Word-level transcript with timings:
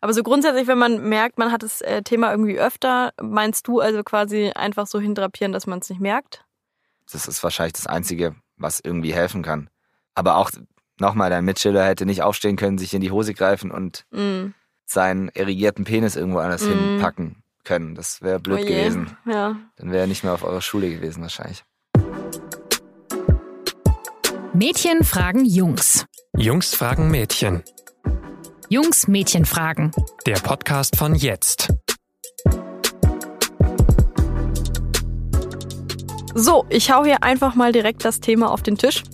Aber 0.00 0.12
so 0.12 0.22
grundsätzlich, 0.22 0.68
wenn 0.68 0.78
man 0.78 1.08
merkt, 1.08 1.38
man 1.38 1.50
hat 1.50 1.62
das 1.64 1.80
äh, 1.80 2.02
Thema 2.02 2.30
irgendwie 2.30 2.58
öfter, 2.58 3.12
meinst 3.20 3.66
du 3.66 3.80
also 3.80 4.02
quasi 4.04 4.50
einfach 4.54 4.86
so 4.86 5.00
hindrapieren, 5.00 5.52
dass 5.52 5.66
man 5.66 5.80
es 5.80 5.88
nicht 5.90 6.00
merkt? 6.00 6.44
Das 7.10 7.26
ist 7.26 7.42
wahrscheinlich 7.42 7.72
das 7.72 7.86
Einzige, 7.88 8.36
was 8.56 8.78
irgendwie 8.80 9.12
helfen 9.12 9.42
kann. 9.42 9.70
Aber 10.14 10.36
auch 10.36 10.50
nochmal, 11.00 11.30
dein 11.30 11.44
Mitschüler 11.44 11.84
hätte 11.84 12.06
nicht 12.06 12.22
aufstehen 12.22 12.56
können, 12.56 12.78
sich 12.78 12.94
in 12.94 13.00
die 13.00 13.10
Hose 13.10 13.34
greifen 13.34 13.70
und 13.72 14.04
Mm. 14.12 14.52
seinen 14.84 15.28
erigierten 15.30 15.84
Penis 15.84 16.14
irgendwo 16.16 16.38
anders 16.38 16.62
Mhm. 16.62 16.68
hinpacken 16.90 17.42
können. 17.64 17.94
Das 17.96 18.22
wäre 18.22 18.38
blöd 18.38 18.60
Oh 18.62 18.66
gewesen. 18.66 19.16
Ja. 19.26 19.56
Dann 19.76 19.90
wäre 19.90 20.02
er 20.02 20.06
nicht 20.06 20.22
mehr 20.22 20.32
auf 20.32 20.44
eurer 20.44 20.62
Schule 20.62 20.90
gewesen 20.90 21.22
wahrscheinlich. 21.22 21.64
Mädchen 24.52 25.04
fragen 25.04 25.44
Jungs. 25.44 26.06
Jungs 26.36 26.74
fragen 26.74 27.10
Mädchen. 27.10 27.62
Jungs 28.70 29.08
Mädchen 29.08 29.46
fragen. 29.46 29.92
Der 30.26 30.34
Podcast 30.34 30.96
von 30.96 31.14
jetzt. 31.14 31.72
So, 36.34 36.66
ich 36.68 36.90
hau 36.90 37.02
hier 37.02 37.22
einfach 37.22 37.54
mal 37.54 37.72
direkt 37.72 38.04
das 38.04 38.20
Thema 38.20 38.50
auf 38.50 38.62
den 38.62 38.76
Tisch. 38.76 39.04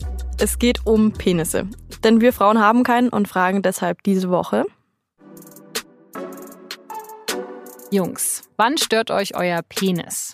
Es 0.41 0.59
geht 0.59 0.84
um 0.84 1.12
Penisse. 1.12 1.69
Denn 2.02 2.20
wir 2.20 2.32
Frauen 2.32 2.59
haben 2.59 2.82
keinen 2.82 3.10
und 3.10 3.29
fragen 3.29 3.62
deshalb 3.62 4.02
diese 4.02 4.29
Woche. 4.29 4.65
Jungs, 7.93 8.43
wann 8.57 8.77
stört 8.77 9.12
euch 9.12 9.37
euer 9.37 9.62
Penis? 9.62 10.32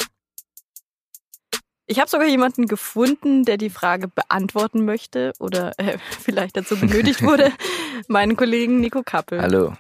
Ich 1.90 1.98
habe 1.98 2.08
sogar 2.08 2.28
jemanden 2.28 2.66
gefunden, 2.66 3.44
der 3.44 3.56
die 3.56 3.68
Frage 3.68 4.06
beantworten 4.06 4.84
möchte 4.84 5.32
oder 5.40 5.72
äh, 5.76 5.98
vielleicht 6.20 6.56
dazu 6.56 6.78
benötigt 6.78 7.20
wurde. 7.20 7.50
Meinen 8.06 8.36
Kollegen 8.36 8.78
Nico 8.78 9.02
Kappel. 9.04 9.42
Hallo. 9.42 9.72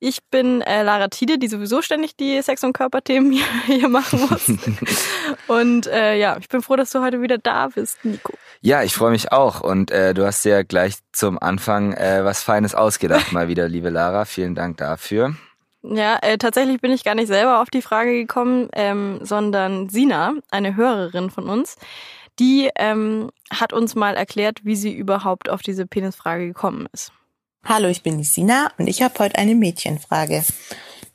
Ich 0.00 0.22
bin 0.24 0.60
äh, 0.60 0.82
Lara 0.82 1.08
Tide, 1.08 1.38
die 1.38 1.48
sowieso 1.48 1.80
ständig 1.80 2.14
die 2.14 2.42
Sex- 2.42 2.62
und 2.62 2.74
Körperthemen 2.74 3.32
hier, 3.32 3.46
hier 3.66 3.88
machen 3.88 4.20
muss. 4.20 4.52
und 5.46 5.86
äh, 5.86 6.14
ja, 6.18 6.36
ich 6.38 6.48
bin 6.50 6.60
froh, 6.60 6.76
dass 6.76 6.90
du 6.90 7.00
heute 7.00 7.22
wieder 7.22 7.38
da 7.38 7.68
bist, 7.68 8.04
Nico. 8.04 8.34
Ja, 8.60 8.82
ich 8.82 8.92
freue 8.92 9.10
mich 9.10 9.32
auch. 9.32 9.62
Und 9.62 9.90
äh, 9.90 10.12
du 10.12 10.26
hast 10.26 10.44
ja 10.44 10.62
gleich 10.62 10.96
zum 11.12 11.38
Anfang 11.38 11.94
äh, 11.94 12.22
was 12.22 12.42
Feines 12.42 12.74
ausgedacht, 12.74 13.32
mal 13.32 13.48
wieder, 13.48 13.66
liebe 13.66 13.88
Lara. 13.88 14.26
Vielen 14.26 14.54
Dank 14.54 14.76
dafür. 14.76 15.34
Ja, 15.82 16.18
äh, 16.22 16.38
tatsächlich 16.38 16.80
bin 16.80 16.90
ich 16.90 17.04
gar 17.04 17.14
nicht 17.14 17.28
selber 17.28 17.62
auf 17.62 17.70
die 17.70 17.82
Frage 17.82 18.12
gekommen, 18.12 18.68
ähm, 18.72 19.20
sondern 19.22 19.88
Sina, 19.88 20.34
eine 20.50 20.76
Hörerin 20.76 21.30
von 21.30 21.48
uns, 21.48 21.76
die 22.38 22.70
ähm, 22.76 23.30
hat 23.50 23.72
uns 23.72 23.94
mal 23.94 24.16
erklärt, 24.16 24.64
wie 24.64 24.76
sie 24.76 24.92
überhaupt 24.92 25.48
auf 25.48 25.62
diese 25.62 25.86
Penisfrage 25.86 26.46
gekommen 26.46 26.88
ist. 26.92 27.12
Hallo, 27.64 27.88
ich 27.88 28.02
bin 28.02 28.18
die 28.18 28.24
Sina 28.24 28.70
und 28.78 28.86
ich 28.86 29.02
habe 29.02 29.18
heute 29.18 29.36
eine 29.36 29.54
Mädchenfrage. 29.54 30.44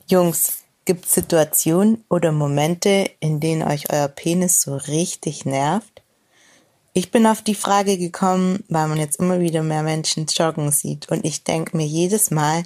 Jungs, 0.06 0.64
gibt 0.84 1.06
es 1.06 1.14
Situationen 1.14 2.04
oder 2.08 2.32
Momente, 2.32 3.10
in 3.20 3.40
denen 3.40 3.62
euch 3.62 3.90
euer 3.92 4.08
Penis 4.08 4.60
so 4.60 4.76
richtig 4.76 5.44
nervt? 5.44 6.02
Ich 6.92 7.10
bin 7.10 7.26
auf 7.26 7.42
die 7.42 7.56
Frage 7.56 7.98
gekommen, 7.98 8.62
weil 8.68 8.86
man 8.86 8.98
jetzt 8.98 9.18
immer 9.18 9.40
wieder 9.40 9.62
mehr 9.62 9.82
Menschen 9.82 10.26
joggen 10.26 10.70
sieht 10.70 11.08
und 11.08 11.24
ich 11.24 11.42
denke 11.42 11.76
mir 11.76 11.86
jedes 11.86 12.30
Mal, 12.30 12.62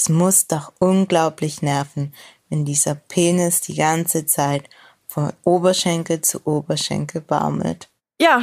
das 0.00 0.08
muss 0.08 0.46
doch 0.46 0.72
unglaublich 0.78 1.60
nerven, 1.60 2.14
wenn 2.48 2.64
dieser 2.64 2.94
Penis 2.94 3.60
die 3.60 3.76
ganze 3.76 4.24
Zeit 4.24 4.64
von 5.06 5.32
Oberschenkel 5.44 6.22
zu 6.22 6.40
Oberschenkel 6.46 7.20
baumelt. 7.20 7.90
Ja, 8.18 8.42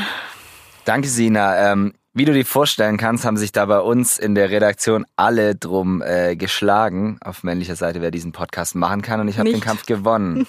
Danke, 0.87 1.09
Sina. 1.09 1.73
Ähm, 1.73 1.95
wie 2.13 2.23
du 2.23 2.31
dir 2.31 2.45
vorstellen 2.45 2.95
kannst, 2.95 3.25
haben 3.25 3.35
sich 3.35 3.51
da 3.51 3.65
bei 3.65 3.81
uns 3.81 4.17
in 4.17 4.35
der 4.35 4.49
Redaktion 4.49 5.05
alle 5.17 5.53
drum 5.53 6.01
äh, 6.01 6.37
geschlagen, 6.37 7.17
auf 7.19 7.43
männlicher 7.43 7.75
Seite, 7.75 7.99
wer 7.99 8.09
diesen 8.09 8.31
Podcast 8.31 8.73
machen 8.73 9.01
kann. 9.01 9.19
Und 9.19 9.27
ich 9.27 9.37
habe 9.37 9.51
den. 9.51 9.59
Kampf 9.59 9.85
gewonnen. 9.85 10.47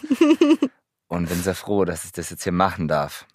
und 1.09 1.29
bin 1.29 1.43
sehr 1.43 1.57
froh, 1.57 1.85
dass 1.85 2.05
ich 2.05 2.13
das 2.13 2.31
jetzt 2.31 2.45
hier 2.45 2.53
machen 2.53 2.87
darf. 2.87 3.27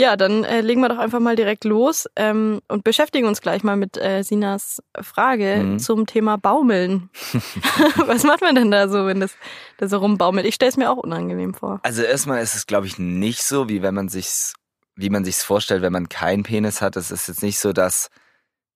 Ja, 0.00 0.16
dann 0.16 0.44
äh, 0.44 0.60
legen 0.62 0.80
wir 0.80 0.88
doch 0.88 0.98
einfach 0.98 1.20
mal 1.20 1.36
direkt 1.36 1.64
los 1.64 2.08
ähm, 2.16 2.60
und 2.68 2.82
beschäftigen 2.84 3.26
uns 3.28 3.40
gleich 3.40 3.62
mal 3.62 3.76
mit 3.76 3.96
äh, 3.96 4.22
Sinas 4.22 4.82
Frage 5.00 5.60
Mhm. 5.62 5.78
zum 5.78 6.06
Thema 6.06 6.36
Baumeln. 6.38 7.10
Was 8.06 8.24
macht 8.24 8.40
man 8.40 8.54
denn 8.54 8.70
da 8.70 8.88
so, 8.88 9.06
wenn 9.06 9.20
das, 9.20 9.34
das 9.78 9.90
so 9.90 9.98
rumbaumelt? 9.98 10.46
Ich 10.46 10.54
stelle 10.54 10.70
es 10.70 10.76
mir 10.76 10.90
auch 10.90 10.96
unangenehm 10.96 11.54
vor. 11.54 11.80
Also 11.82 12.02
erstmal 12.02 12.42
ist 12.42 12.54
es, 12.56 12.66
glaube 12.66 12.86
ich, 12.86 12.98
nicht 12.98 13.42
so, 13.42 13.68
wie 13.68 13.82
wenn 13.82 13.94
man 13.94 14.08
sich's, 14.08 14.54
wie 14.96 15.10
man 15.10 15.24
sich's 15.24 15.42
vorstellt, 15.44 15.82
wenn 15.82 15.92
man 15.92 16.08
keinen 16.08 16.42
Penis 16.42 16.80
hat. 16.80 16.96
Es 16.96 17.10
ist 17.10 17.28
jetzt 17.28 17.42
nicht 17.42 17.58
so, 17.58 17.72
dass 17.72 18.08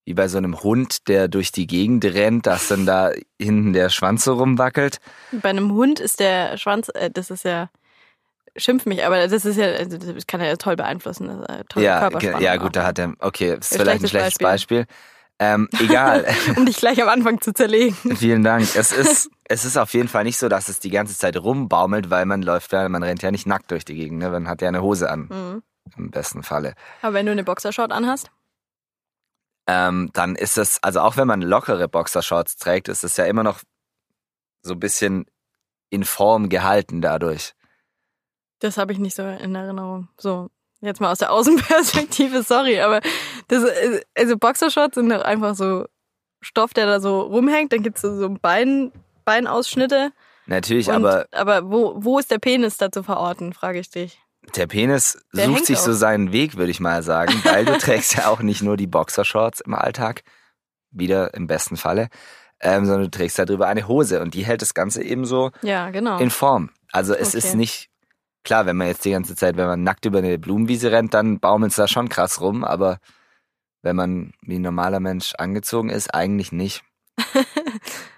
wie 0.05 0.13
bei 0.13 0.27
so 0.27 0.37
einem 0.37 0.61
Hund, 0.61 1.07
der 1.07 1.27
durch 1.27 1.51
die 1.51 1.65
Gegend 1.65 2.05
rennt, 2.05 2.45
dass 2.45 2.67
dann 2.67 2.85
da 2.85 3.11
hinten 3.41 3.73
der 3.73 3.89
Schwanz 3.89 4.23
so 4.23 4.33
rumwackelt. 4.35 4.99
Bei 5.31 5.49
einem 5.49 5.71
Hund 5.73 5.99
ist 5.99 6.19
der 6.19 6.57
Schwanz, 6.57 6.89
äh, 6.93 7.09
das 7.11 7.31
ist 7.31 7.43
ja, 7.43 7.69
schimpf 8.57 8.85
mich, 8.85 9.05
aber 9.05 9.27
das 9.27 9.45
ist 9.45 9.57
ja, 9.57 9.67
also 9.67 9.97
das 9.97 10.27
kann 10.27 10.41
er 10.41 10.47
ja 10.47 10.55
toll 10.55 10.75
beeinflussen. 10.75 11.27
Tolle 11.69 11.85
Ja, 11.85 12.39
ja 12.39 12.55
gut, 12.57 12.75
da 12.75 12.85
hat 12.85 12.99
er, 12.99 13.13
okay, 13.19 13.55
ist 13.59 13.69
vielleicht 13.69 14.03
ein 14.03 14.07
schlechtes 14.07 14.09
schlechtes 14.09 14.37
Beispiel. 14.39 14.85
Ähm, 15.37 15.67
egal. 15.81 16.25
Um 16.55 16.65
dich 16.65 16.77
gleich 16.77 17.01
am 17.01 17.09
Anfang 17.09 17.41
zu 17.41 17.53
zerlegen. 17.53 17.95
Vielen 18.15 18.43
Dank. 18.43 18.63
Es 18.75 18.93
ist, 18.93 19.29
es 19.43 19.65
ist 19.65 19.75
auf 19.77 19.93
jeden 19.93 20.07
Fall 20.07 20.23
nicht 20.23 20.37
so, 20.37 20.47
dass 20.47 20.69
es 20.69 20.79
die 20.79 20.89
ganze 20.89 21.17
Zeit 21.17 21.35
rumbaumelt, 21.35 22.09
weil 22.09 22.25
man 22.25 22.41
läuft 22.41 22.71
ja, 22.71 22.87
man 22.87 23.03
rennt 23.03 23.21
ja 23.21 23.31
nicht 23.31 23.45
nackt 23.45 23.69
durch 23.71 23.83
die 23.83 23.95
Gegend, 23.95 24.19
ne? 24.19 24.29
Man 24.29 24.47
hat 24.47 24.61
ja 24.61 24.69
eine 24.69 24.81
Hose 24.81 25.09
an, 25.09 25.27
Mhm. 25.29 25.63
im 25.97 26.11
besten 26.11 26.41
Falle. 26.41 26.73
Aber 27.01 27.13
wenn 27.15 27.25
du 27.25 27.33
eine 27.33 27.43
Boxershort 27.43 27.91
anhast, 27.91 28.31
Ähm, 29.67 30.11
dann 30.13 30.35
ist 30.35 30.57
es, 30.59 30.81
also 30.83 30.99
auch 31.01 31.17
wenn 31.17 31.27
man 31.27 31.41
lockere 31.41 31.87
Boxershorts 31.87 32.57
trägt, 32.57 32.87
ist 32.87 33.03
es 33.03 33.17
ja 33.17 33.25
immer 33.25 33.41
noch 33.41 33.61
so 34.61 34.73
ein 34.73 34.79
bisschen 34.79 35.25
in 35.89 36.03
Form 36.03 36.49
gehalten 36.49 37.01
dadurch. 37.01 37.54
Das 38.59 38.77
habe 38.77 38.93
ich 38.93 38.99
nicht 38.99 39.15
so 39.15 39.23
in 39.23 39.55
Erinnerung. 39.55 40.07
So, 40.17 40.49
jetzt 40.81 41.01
mal 41.01 41.11
aus 41.11 41.19
der 41.19 41.31
Außenperspektive, 41.31 42.43
sorry, 42.47 42.79
aber 42.79 43.01
das, 43.47 43.63
äh, 43.63 44.01
also 44.17 44.37
Boxershorts 44.37 44.95
sind 44.95 45.09
doch 45.09 45.21
einfach 45.23 45.55
so 45.55 45.85
Stoff, 46.41 46.73
der 46.73 46.85
da 46.85 46.99
so 46.99 47.21
rumhängt, 47.21 47.73
dann 47.73 47.81
gibt's 47.83 48.01
so 48.01 48.15
so 48.15 48.29
Bein, 48.29 48.91
Beinausschnitte. 49.25 50.11
Natürlich, 50.45 50.87
Und, 50.89 50.95
aber 50.95 51.25
aber 51.31 51.69
wo, 51.71 51.95
wo 51.97 52.19
ist 52.19 52.29
der 52.31 52.37
Penis 52.39 52.77
da 52.77 52.91
zu 52.91 53.01
verorten, 53.03 53.53
frage 53.53 53.79
ich 53.79 53.89
dich. 53.89 54.19
der 54.55 54.67
Penis 54.67 55.17
Der 55.33 55.47
sucht 55.47 55.65
sich 55.65 55.79
so 55.79 55.91
auch. 55.91 55.95
seinen 55.95 56.31
Weg, 56.31 56.55
würde 56.55 56.69
ich 56.71 56.79
mal 56.79 57.01
sagen, 57.01 57.33
weil 57.43 57.65
du 57.65 57.77
trägst 57.79 58.15
ja 58.15 58.27
auch 58.27 58.41
nicht 58.41 58.61
nur 58.61 58.77
die 58.77 58.85
Boxershorts 58.87 59.61
im 59.61 59.73
Alltag, 59.73 60.23
wieder 60.91 61.33
im 61.33 61.47
besten 61.47 61.77
Falle, 61.77 62.09
ähm, 62.61 62.85
sondern 62.85 63.05
du 63.05 63.11
trägst 63.11 63.39
darüber 63.39 63.65
eine 63.67 63.87
Hose 63.87 64.21
und 64.21 64.33
die 64.35 64.45
hält 64.45 64.61
das 64.61 64.73
Ganze 64.75 65.01
eben 65.03 65.25
so 65.25 65.51
Ja, 65.63 65.89
genau. 65.89 66.19
in 66.19 66.29
Form. 66.29 66.69
Also 66.91 67.13
es 67.15 67.29
Okay. 67.29 67.37
ist 67.39 67.55
nicht, 67.55 67.89
klar, 68.45 68.65
wenn 68.65 68.77
man 68.77 68.87
jetzt 68.87 69.03
die 69.03 69.11
ganze 69.11 69.35
Zeit, 69.35 69.57
wenn 69.57 69.67
man 69.67 69.83
nackt 69.83 70.05
über 70.05 70.19
eine 70.19 70.39
Blumenwiese 70.39 70.91
rennt, 70.91 71.13
dann 71.13 71.39
baumelt 71.39 71.71
es 71.71 71.75
da 71.75 71.87
schon 71.87 72.07
krass 72.09 72.39
rum, 72.39 72.63
aber 72.63 72.99
wenn 73.81 73.95
man 73.95 74.31
wie 74.41 74.55
ein 74.57 74.61
normaler 74.61 74.99
Mensch 74.99 75.33
angezogen 75.37 75.89
ist, 75.89 76.13
eigentlich 76.13 76.51
nicht. 76.51 76.83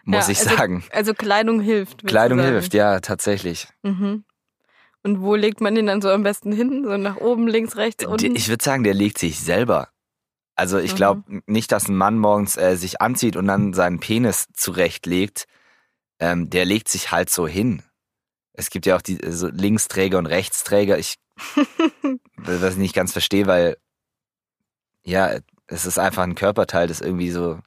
Muss 0.06 0.28
Ja, 0.28 0.32
ich 0.32 0.40
also- 0.40 0.56
sagen. 0.56 0.84
Also 0.92 1.14
Kleidung 1.14 1.60
hilft. 1.60 2.06
Kleidung 2.08 2.40
hilft, 2.40 2.74
ja, 2.74 3.00
tatsächlich. 3.00 3.68
Mhm. 3.84 4.24
Und 5.04 5.22
wo 5.22 5.36
legt 5.36 5.62
man 5.62 5.76
den 5.76 5.86
dann 5.86 6.02
so 6.02 6.10
am 6.10 6.24
besten 6.24 6.52
hin? 6.52 6.84
So 6.86 6.98
nach 6.98 7.18
oben, 7.18 7.48
links, 7.48 7.76
rechts, 7.78 8.06
unten? 8.06 8.36
Ich 8.36 8.50
würde 8.50 8.64
sagen, 8.64 8.84
der 8.84 8.94
legt 8.94 9.18
sich 9.18 9.40
selber. 9.40 9.90
Also 10.56 10.80
ich 10.80 10.94
Mhm. 10.94 10.96
glaube 10.98 11.24
nicht, 11.46 11.72
dass 11.72 11.88
ein 11.88 11.96
Mann 11.96 12.18
morgens 12.18 12.58
äh, 12.58 12.76
sich 12.76 13.00
anzieht 13.02 13.36
und 13.36 13.48
dann 13.48 13.74
seinen 13.74 14.00
Penis 14.00 14.48
zurechtlegt. 14.54 15.46
Ähm, 16.20 16.50
der 16.50 16.66
legt 16.66 16.90
sich 16.90 17.12
halt 17.12 17.30
so 17.30 17.48
hin. 17.48 17.84
Es 18.58 18.70
gibt 18.70 18.86
ja 18.86 18.96
auch 18.98 19.02
die 19.02 19.18
so 19.30 19.48
Linksträger 19.48 20.18
und 20.18 20.26
Rechtsträger. 20.26 20.98
Ich 20.98 21.16
will 22.38 22.60
das 22.60 22.76
nicht 22.76 22.94
ganz 22.94 23.14
verstehe, 23.14 23.48
weil 23.48 23.78
ja, 25.04 25.40
es 25.68 25.86
ist 25.86 26.00
einfach 26.00 26.24
ein 26.24 26.36
Körperteil, 26.36 26.88
das 26.88 27.00
irgendwie 27.00 27.32
so 27.32 27.60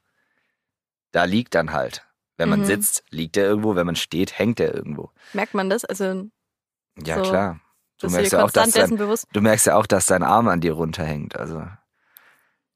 da 1.12 1.24
liegt 1.24 1.54
dann 1.54 1.72
halt. 1.72 2.06
Wenn 2.36 2.48
man 2.48 2.60
Mhm. 2.60 2.64
sitzt, 2.66 3.04
liegt 3.10 3.36
er 3.36 3.44
irgendwo, 3.44 3.74
wenn 3.76 3.86
man 3.86 3.96
steht, 3.96 4.38
hängt 4.38 4.60
er 4.60 4.74
irgendwo. 4.74 5.10
Merkt 5.32 5.54
man 5.54 5.68
das? 5.70 5.84
Also 5.84 6.28
Ja, 7.04 7.16
So, 7.16 7.22
klar. 7.22 7.60
Du 7.98 8.08
merkst 8.08 8.32
ja 8.32 8.44
auch, 8.44 8.50
dass 8.50 8.72
dein, 8.72 8.96
bewusst? 8.96 9.26
du 9.32 9.40
merkst 9.42 9.66
ja 9.66 9.76
auch, 9.76 9.86
dass 9.86 10.06
dein 10.06 10.22
Arm 10.22 10.48
an 10.48 10.60
dir 10.60 10.72
runterhängt. 10.72 11.36
Also 11.36 11.66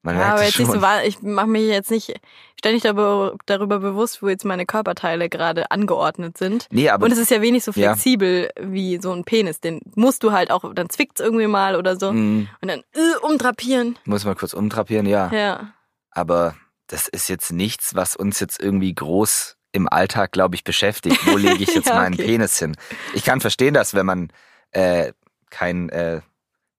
man 0.05 0.17
Ja, 0.19 0.27
aber 0.33 0.41
es 0.41 0.47
jetzt 0.47 0.55
schon. 0.55 0.67
nicht 0.67 0.75
so 0.75 0.83
wahr. 0.83 1.05
Ich 1.05 1.23
mache 1.23 1.47
mir 1.47 1.63
jetzt 1.67 1.91
nicht 1.91 2.15
ständig 2.59 2.83
darüber, 2.83 3.35
darüber 3.47 3.79
bewusst, 3.79 4.23
wo 4.23 4.29
jetzt 4.29 4.45
meine 4.45 4.67
Körperteile 4.67 5.29
gerade 5.29 5.71
angeordnet 5.71 6.39
sind. 6.39 6.67
nee, 6.71 6.89
aber 6.89 7.07
Und 7.07 7.13
es 7.13 7.19
ist 7.19 7.31
ja 7.31 7.41
wenig 7.43 7.65
so 7.65 7.73
Ja. 7.73 7.91
flexibel 7.93 8.51
wie 8.61 8.99
so 9.01 9.13
ein 9.13 9.25
Penis. 9.25 9.61
Den 9.61 9.81
musst 9.95 10.23
du 10.23 10.33
halt 10.33 10.51
auch, 10.51 10.65
dann 10.75 10.89
zwickt's 10.91 11.21
irgendwie 11.21 11.47
mal 11.47 11.77
oder 11.77 11.97
so. 11.99 12.13
mm, 12.13 12.49
Und 12.61 12.69
dann 12.71 12.81
äh, 12.95 13.17
umdrapieren. 13.23 13.99
muss 14.05 14.25
man 14.25 14.37
kurz 14.37 14.53
umtrapieren, 14.55 15.07
ja. 15.07 15.31
Ja. 15.33 15.73
Aber 16.11 16.55
das 16.87 17.09
ist 17.09 17.29
jetzt 17.29 17.51
nichts, 17.53 17.95
was 17.95 18.15
uns 18.17 18.41
jetzt 18.41 18.61
irgendwie 18.63 18.95
groß 18.95 19.57
im 19.73 19.89
Alltag, 19.89 20.31
glaube 20.33 20.55
ich, 20.55 20.63
beschäftigt. 20.65 21.27
Wo 21.27 21.37
lege 21.37 21.63
ich 21.63 21.69
jetzt 21.75 21.89
Ja, 21.89 21.97
meinen 21.97 22.15
okay. 22.15 22.25
Penis 22.27 22.59
hin? 22.59 22.77
Ich 23.15 23.25
kann 23.25 23.41
verstehen, 23.41 23.75
dass 23.75 23.95
wenn 23.95 24.07
man 24.07 24.31
äh, 24.71 25.13
kein, 25.51 25.89
äh, 25.89 26.21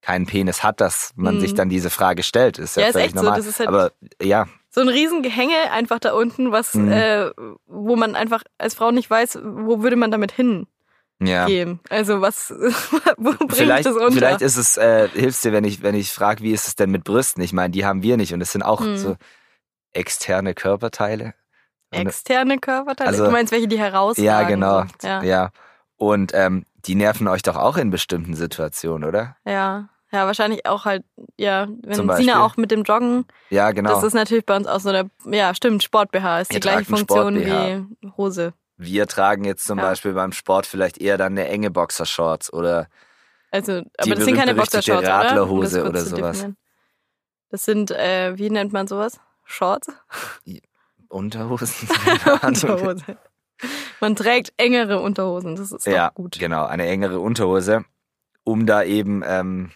keinen 0.06 0.28
Penis 0.28 0.62
hat, 0.64 0.82
dass 0.82 1.12
man 1.16 1.36
Mhm. 1.36 1.40
sich 1.40 1.54
dann 1.56 1.68
diese 1.68 1.90
Frage 1.90 2.22
stellt. 2.22 2.60
Ist 2.60 2.76
ja, 2.76 2.84
Ja, 2.84 2.88
ist 2.90 2.94
völlig 2.94 3.08
echt 3.08 3.18
so, 3.18 3.24
normal. 3.24 3.40
ist 3.40 3.58
halt- 3.60 3.68
Aber 3.70 3.92
ja, 4.22 4.46
so 4.70 4.82
ein 4.82 4.88
Riesengehänge 4.90 5.72
einfach 5.72 5.98
da 6.00 6.14
unten, 6.14 6.52
was, 6.52 6.76
Mhm. 6.76 6.92
äh, 6.92 7.32
wo 7.66 7.96
man 7.96 8.16
einfach 8.16 8.44
als 8.60 8.76
Frau 8.76 8.92
nicht 8.92 9.10
weiß, 9.10 9.40
wo 9.44 9.82
würde 9.82 9.96
man 9.96 10.12
damit 10.12 10.32
hingehen. 10.32 10.68
Ja. 11.20 11.48
Also 11.90 12.22
was, 12.22 12.52
wo 13.18 13.32
bringt 13.34 13.54
Vielleicht, 13.56 13.86
das 13.88 13.96
unter? 13.96 14.12
vielleicht 14.12 14.42
ist 14.42 14.58
es, 14.58 14.78
äh, 14.78 15.08
hilfst 15.10 15.44
dir, 15.44 15.54
wenn 15.54 15.64
ich, 15.64 15.82
wenn 15.82 15.96
ich 15.96 16.12
frage, 16.12 16.44
wie 16.44 16.52
ist 16.52 16.68
es 16.68 16.76
denn 16.76 16.92
mit 16.92 17.04
Brüsten? 17.04 17.42
Ich 17.42 17.54
meine, 17.54 17.72
die 17.72 17.86
haben 17.86 18.04
wir 18.04 18.18
nicht 18.18 18.34
und 18.34 18.42
es 18.42 18.52
sind 18.52 18.62
auch 18.64 18.82
Hm. 18.82 18.98
so 18.98 19.16
externe 19.94 20.54
Körperteile. 20.54 21.34
Und- 21.94 22.02
Externe 22.02 22.58
Körperteile? 22.60 23.10
Also- 23.10 23.26
du 23.26 23.32
meinst 23.32 23.52
welche, 23.54 23.68
die 23.68 23.80
herausragen? 23.80 24.26
Ja, 24.26 24.44
genau. 24.44 24.84
So. 25.02 25.08
Ja. 25.08 25.24
Ja. 25.24 25.50
Und 25.98 26.32
ähm, 26.36 26.66
die 26.86 26.96
nerven 26.96 27.28
euch 27.28 27.42
doch 27.42 27.56
auch 27.56 27.78
in 27.78 27.90
bestimmten 27.90 28.36
Situationen, 28.36 29.08
oder? 29.08 29.38
ja. 29.46 29.90
Ja, 30.16 30.26
wahrscheinlich 30.26 30.66
auch 30.66 30.86
halt, 30.86 31.04
ja, 31.38 31.68
wenn? 31.84 32.10
Sina 32.16 32.44
auch 32.46 32.56
mit 32.56 32.72
dem 32.72 32.84
Joggen, 32.84 33.26
Ja, 33.50 33.72
genau. 33.72 33.90
das 33.90 34.04
ist 34.04 34.14
natürlich 34.14 34.46
bei 34.46 34.56
uns 34.56 34.66
auch 34.66 34.80
so 34.80 34.92
der, 34.94 35.10
ja, 35.30 35.54
stimmt, 35.54 35.84
Sport-BH 35.84 36.42
ist 36.42 36.54
die 36.54 36.60
gleiche 36.62 36.86
Funktion 36.86 37.36
wie 37.36 38.10
Hose. 38.16 38.54
wir 38.78 39.08
tragen 39.08 39.44
jetzt 39.44 39.66
zum 39.66 39.78
Ja. 39.80 39.86
Beispiel 39.90 40.14
beim 40.14 40.32
Sport 40.32 40.66
vielleicht 40.68 41.00
eher 41.00 41.18
dann 41.18 41.34
eine 41.34 41.48
enge 41.50 41.70
Boxershorts 41.70 42.52
oder 42.54 42.88
Also, 43.52 43.82
aber 43.98 44.16
das 44.16 44.24
sind 44.26 44.38
keine 44.38 44.56
Boxershorts, 44.56 45.04
oder? 45.06 45.16
Um 45.20 45.22
Radlerhose 45.28 45.82
oder 45.90 46.00
sowas. 46.02 46.38
definieren. 46.38 46.58
Das 47.50 47.66
sind, 47.66 47.92
äh, 47.92 48.38
wie 48.38 48.50
nennt 48.50 48.72
man 48.74 48.88
sowas? 48.88 49.20
Shorts? 49.44 49.88
Unterhosen. 51.10 51.88
Unterhose. 52.42 53.18
Man 54.02 54.16
trägt 54.16 54.54
engere 54.58 55.00
Unterhosen, 55.00 55.56
das 55.56 55.72
ist 55.72 55.86
ja, 55.86 56.10
gut. 56.14 56.38
genau, 56.40 56.66
eine 56.66 56.86
engere 56.88 57.20
Unterhose, 57.20 57.86
um 58.44 58.66
da 58.66 58.84
eben 58.84 59.24
ähm, 59.26 59.72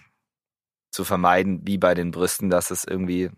zu 0.91 1.03
vermeiden, 1.03 1.61
wie 1.65 1.77
bei 1.77 1.93
den 1.93 2.11
Brüsten, 2.11 2.49
dass 2.49 2.71
es 2.71 2.83
irgendwie 2.83 3.29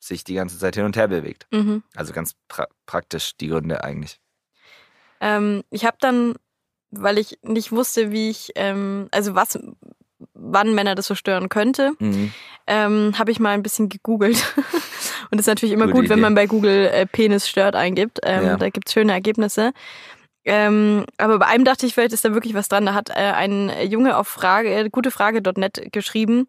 sich 0.00 0.24
die 0.24 0.34
ganze 0.34 0.58
Zeit 0.58 0.74
hin 0.76 0.84
und 0.84 0.96
her 0.96 1.08
bewegt. 1.08 1.46
Mhm. 1.50 1.82
Also 1.96 2.12
ganz 2.12 2.34
pra 2.48 2.66
praktisch 2.86 3.36
die 3.36 3.48
Gründe 3.48 3.82
eigentlich. 3.84 4.20
Ähm, 5.20 5.62
ich 5.70 5.84
habe 5.84 5.96
dann, 6.00 6.34
weil 6.90 7.18
ich 7.18 7.38
nicht 7.42 7.72
wusste, 7.72 8.10
wie 8.12 8.30
ich, 8.30 8.52
ähm, 8.56 9.08
also 9.10 9.34
was, 9.34 9.58
wann 10.34 10.74
Männer 10.74 10.94
das 10.94 11.06
so 11.06 11.14
stören 11.14 11.48
könnte, 11.48 11.92
Mhm. 11.98 12.32
ähm, 12.66 13.18
habe 13.18 13.30
ich 13.30 13.40
mal 13.40 13.50
ein 13.54 13.62
bisschen 13.62 13.88
gegoogelt. 13.88 14.36
Und 15.30 15.38
das 15.38 15.40
ist 15.42 15.46
natürlich 15.46 15.72
immer 15.72 15.86
Gute 15.86 16.00
gut, 16.00 16.08
wenn 16.10 16.18
Idee. 16.18 16.22
man 16.22 16.34
bei 16.34 16.46
Google 16.46 16.86
äh, 16.92 17.06
Penis 17.06 17.48
stört 17.48 17.74
eingibt. 17.74 18.20
Ähm, 18.22 18.44
Ja. 18.44 18.56
Da 18.56 18.68
gibt's 18.70 18.92
schöne 18.92 19.12
Ergebnisse. 19.12 19.72
Ähm, 20.44 21.06
aber 21.16 21.38
bei 21.38 21.46
einem 21.46 21.64
dachte 21.64 21.86
ich, 21.86 21.94
vielleicht 21.94 22.12
ist 22.12 22.24
da 22.26 22.34
wirklich 22.34 22.52
was 22.52 22.68
dran. 22.68 22.84
Da 22.84 22.92
hat 22.92 23.08
äh, 23.08 23.14
ein 23.14 23.70
Junge 23.88 24.18
auf 24.18 24.28
Frage, 24.28 24.68
äh, 24.74 24.90
gutefrage.net 24.90 25.88
geschrieben, 25.92 26.46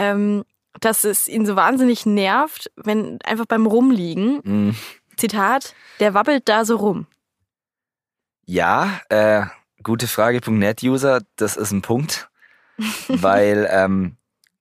ähm, 0.00 0.44
dass 0.80 1.04
es 1.04 1.28
ihn 1.28 1.44
so 1.46 1.56
wahnsinnig 1.56 2.06
nervt, 2.06 2.70
wenn 2.76 3.18
einfach 3.24 3.46
beim 3.46 3.66
Rumliegen, 3.66 4.40
Mhm. 4.44 4.76
Zitat, 5.16 5.74
der 6.00 6.14
wabbelt 6.14 6.48
da 6.48 6.64
so 6.64 6.76
rum. 6.76 7.06
Ja, 8.46 9.00
äh, 9.10 9.42
gute 9.82 10.06
Frage.net-User, 10.08 11.20
das 11.36 11.56
ist 11.56 11.72
ein 11.72 11.82
Punkt, 11.82 12.30
weil 13.08 13.68
ähm, 13.70 14.16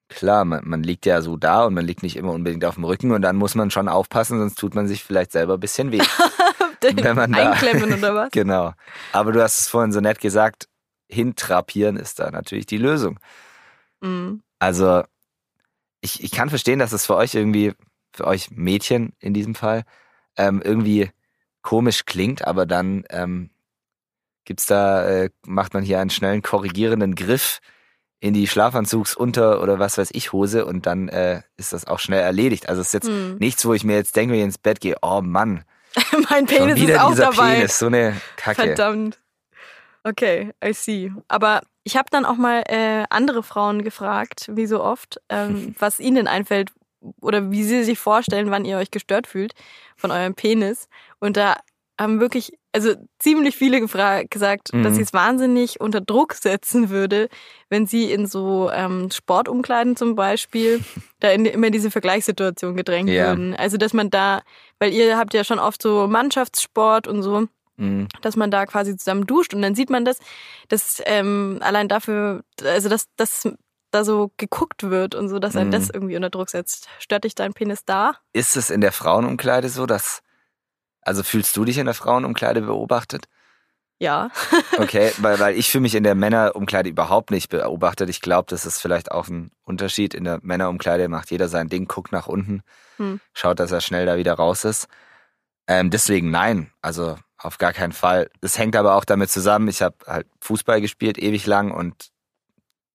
klar, 0.10 0.46
man, 0.46 0.62
man 0.68 0.84
liegt 0.84 1.06
ja 1.06 1.22
so 1.22 1.38
da 1.38 1.64
und 1.66 1.74
man 1.74 1.86
liegt 1.86 2.04
nicht 2.04 2.18
immer 2.18 2.34
unbedingt 2.34 2.66
auf 2.66 2.76
dem 2.76 2.84
Rücken 2.84 3.12
und 3.12 3.22
dann 3.22 3.36
muss 3.38 3.56
man 3.56 3.72
schon 3.72 3.88
aufpassen, 3.88 4.40
sonst 4.40 4.56
tut 4.60 4.76
man 4.76 4.88
sich 4.88 5.04
vielleicht 5.04 5.32
selber 5.32 5.54
ein 5.56 5.60
bisschen 5.60 5.92
weh. 5.92 6.02
Wenn 6.82 7.16
man 7.16 7.32
da- 7.32 7.52
Einklemmen 7.52 7.94
oder 7.98 8.16
was? 8.16 8.32
genau. 8.32 8.74
Aber 9.14 9.32
du 9.32 9.42
hast 9.42 9.60
es 9.60 9.68
vorhin 9.68 9.92
so 9.92 10.00
nett 10.02 10.20
gesagt, 10.20 10.68
hintrapieren 11.08 11.98
ist 11.98 12.20
da 12.20 12.32
natürlich 12.32 12.66
die 12.66 12.78
Lösung. 12.78 13.20
Mhm. 14.02 14.42
Also 14.60 15.04
ich, 16.02 16.24
ich 16.24 16.32
kann 16.32 16.50
verstehen, 16.50 16.80
dass 16.80 16.92
es 16.92 17.06
für 17.06 17.16
euch 17.16 17.36
irgendwie, 17.36 17.74
für 18.14 18.26
euch 18.26 18.52
Mädchen 18.52 19.14
in 19.20 19.34
diesem 19.34 19.56
Fall, 19.56 19.84
ähm, 20.38 20.62
irgendwie 20.64 21.10
komisch 21.62 22.06
klingt, 22.06 22.46
aber 22.46 22.66
dann 22.66 23.04
ähm, 23.10 23.50
gibt's 24.46 24.66
da, 24.66 25.06
äh, 25.08 25.30
macht 25.46 25.74
man 25.74 25.84
hier 25.84 26.00
einen 26.00 26.10
schnellen 26.10 26.42
korrigierenden 26.42 27.16
Griff 27.16 27.60
in 28.22 28.34
die 28.34 28.48
Schlafanzugsunter 28.48 29.62
oder 29.62 29.80
was 29.80 29.98
weiß 29.98 30.10
ich 30.14 30.34
Hose 30.34 30.66
und 30.66 30.86
dann 30.86 31.08
äh, 31.10 31.42
ist 31.58 31.72
das 31.74 31.88
auch 31.88 32.00
schnell 32.00 32.22
erledigt. 32.22 32.68
Also 32.68 32.82
es 32.82 32.88
ist 32.88 32.94
jetzt 32.94 33.08
Hm. 33.08 33.38
nichts, 33.38 33.66
wo 33.66 33.74
ich 33.74 33.84
mir 33.84 33.96
jetzt 33.96 34.16
denke, 34.16 34.34
wenn 34.34 34.40
ich 34.40 34.46
ins 34.46 34.58
Bett 34.58 34.82
gehe, 34.82 34.98
oh 35.02 35.22
Mann, 35.22 35.64
mein 36.30 36.46
Penis 36.46 36.82
ist 36.82 37.00
auch 37.00 37.16
dabei. 37.16 37.56
Penis, 37.56 37.80
so 37.80 37.88
eine 37.88 38.20
Kacke. 38.36 38.62
Verdammt. 38.64 39.20
Okay, 40.04 40.52
I 40.64 40.74
see. 40.74 41.12
Aber 41.28 41.62
ich 41.90 41.98
habe 41.98 42.10
dann 42.12 42.24
auch 42.26 42.36
mal 42.38 42.62
äh, 42.68 43.06
andere 43.10 43.42
Frauen 43.42 43.84
gefragt, 43.84 44.48
wie 44.54 44.68
so 44.68 44.84
oft, 44.84 45.20
ähm, 45.30 45.74
was 45.80 46.00
ihnen 46.00 46.28
einfällt 46.28 46.70
oder 47.20 47.50
wie 47.50 47.64
sie 47.64 47.84
sich 47.84 47.98
vorstellen, 47.98 48.52
wann 48.52 48.66
ihr 48.66 48.78
euch 48.78 48.92
gestört 48.92 49.26
fühlt 49.26 49.54
von 49.98 50.12
eurem 50.12 50.36
Penis. 50.36 50.88
Und 51.20 51.36
da 51.36 51.56
haben 52.00 52.20
wirklich, 52.20 52.54
also 52.74 52.94
ziemlich 53.18 53.56
viele 53.58 53.82
gesagt, 53.82 54.74
Mhm. 54.74 54.84
dass 54.84 54.96
sie 54.96 55.02
es 55.02 55.12
wahnsinnig 55.14 55.82
unter 55.82 56.02
Druck 56.02 56.34
setzen 56.34 56.90
würde, 56.90 57.28
wenn 57.70 57.88
sie 57.88 58.12
in 58.12 58.26
so 58.28 58.70
ähm, 58.72 59.10
Sportumkleiden 59.12 59.96
zum 59.96 60.16
Beispiel 60.16 60.80
da 61.20 61.32
in, 61.32 61.46
immer 61.46 61.72
diese 61.72 61.90
Vergleichssituation 61.92 62.76
gedrängt 62.76 63.10
Ja. 63.10 63.30
würden. 63.30 63.56
Also 63.56 63.78
dass 63.78 63.94
man 63.94 64.10
da, 64.12 64.42
weil 64.80 64.94
ihr 64.94 65.18
habt 65.18 65.34
ja 65.34 65.44
schon 65.44 65.60
oft 65.60 65.82
so 65.82 66.08
Mannschaftssport 66.08 67.08
und 67.08 67.22
so, 67.24 67.48
Mhm. 67.80 68.08
dass 68.22 68.36
man 68.36 68.52
da 68.52 68.66
quasi 68.66 68.96
zusammen 68.98 69.26
duscht 69.26 69.54
und 69.54 69.62
dann 69.62 69.74
sieht 69.76 69.90
man 69.90 70.06
das, 70.06 70.20
dass 70.68 71.02
ähm, 71.06 71.60
allein 71.62 71.88
dafür, 71.88 72.44
also 72.64 72.90
dass, 72.90 73.06
dass 73.16 73.48
da 73.92 74.04
so 74.04 74.32
geguckt 74.38 74.84
wird 74.90 75.16
und 75.16 75.30
so, 75.30 75.40
dass 75.40 75.56
Mhm. 75.56 75.72
das 75.72 75.90
irgendwie 75.90 76.16
unter 76.16 76.30
Druck 76.30 76.50
setzt. 76.50 76.88
Stört 77.00 77.24
dich 77.24 77.36
dein 77.36 77.54
Penis 77.54 77.86
da? 77.86 78.14
Ist 78.34 78.56
es 78.58 78.70
in 78.70 78.82
der 78.82 78.92
Frauenumkleide 78.92 79.70
so, 79.70 79.86
dass, 79.86 80.22
also 81.02 81.24
fühlst 81.24 81.56
du 81.58 81.66
dich 81.66 81.78
in 81.78 81.86
der 81.86 81.96
Frauenumkleide 81.96 82.62
beobachtet? 82.62 83.26
Ja. 84.00 84.30
Okay, 84.78 85.12
weil, 85.18 85.40
weil 85.42 85.58
ich 85.58 85.70
fühle 85.70 85.82
mich 85.82 85.96
in 85.96 86.04
der 86.04 86.16
Männerumkleide 86.16 86.90
überhaupt 86.90 87.32
nicht 87.32 87.50
beobachtet. 87.50 88.10
Ich 88.10 88.22
glaube, 88.22 88.46
das 88.50 88.66
ist 88.66 88.80
vielleicht 88.82 89.12
auch 89.12 89.28
ein 89.28 89.52
Unterschied. 89.64 90.14
In 90.14 90.24
der 90.24 90.40
Männerumkleide 90.42 91.10
macht 91.10 91.32
jeder 91.32 91.50
sein 91.50 91.68
Ding, 91.68 91.86
guckt 91.88 92.14
nach 92.14 92.28
unten, 92.28 92.62
Hm. 92.98 93.20
schaut, 93.34 93.60
dass 93.60 93.72
er 93.74 93.82
schnell 93.82 94.06
da 94.06 94.16
wieder 94.16 94.36
raus 94.36 94.64
ist. 94.64 94.88
Ähm, 95.70 95.92
deswegen 95.92 96.32
nein, 96.32 96.72
also 96.82 97.16
auf 97.38 97.58
gar 97.60 97.74
keinen 97.74 97.94
Fall. 97.94 98.30
Es 98.42 98.58
hängt 98.58 98.76
aber 98.76 98.96
auch 98.96 99.06
damit 99.06 99.30
zusammen, 99.30 99.68
ich 99.68 99.82
habe 99.84 99.96
halt 100.08 100.28
Fußball 100.42 100.82
gespielt 100.82 101.18
ewig 101.20 101.46
lang 101.46 101.72
und 101.72 102.10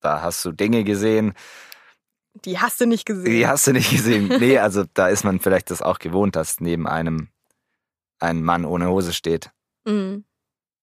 da 0.00 0.20
hast 0.22 0.44
du 0.44 0.50
Dinge 0.52 0.82
gesehen, 0.84 1.32
Die 2.44 2.58
hast 2.58 2.80
du 2.80 2.86
nicht 2.86 3.06
gesehen. 3.06 3.24
die 3.32 3.46
hast 3.46 3.66
du 3.68 3.72
nicht 3.72 3.90
gesehen. 3.90 4.26
Nee, 4.40 4.58
also 4.58 4.84
da 4.92 5.08
ist 5.08 5.24
man 5.24 5.38
vielleicht 5.40 5.70
das 5.70 5.80
auch 5.82 5.98
gewohnt, 6.00 6.34
dass 6.36 6.60
neben 6.60 6.86
einem 6.88 7.28
ein 8.18 8.42
Mann 8.42 8.64
ohne 8.64 8.88
Hose 8.88 9.12
steht. 9.12 9.50
Mhm. 9.84 10.24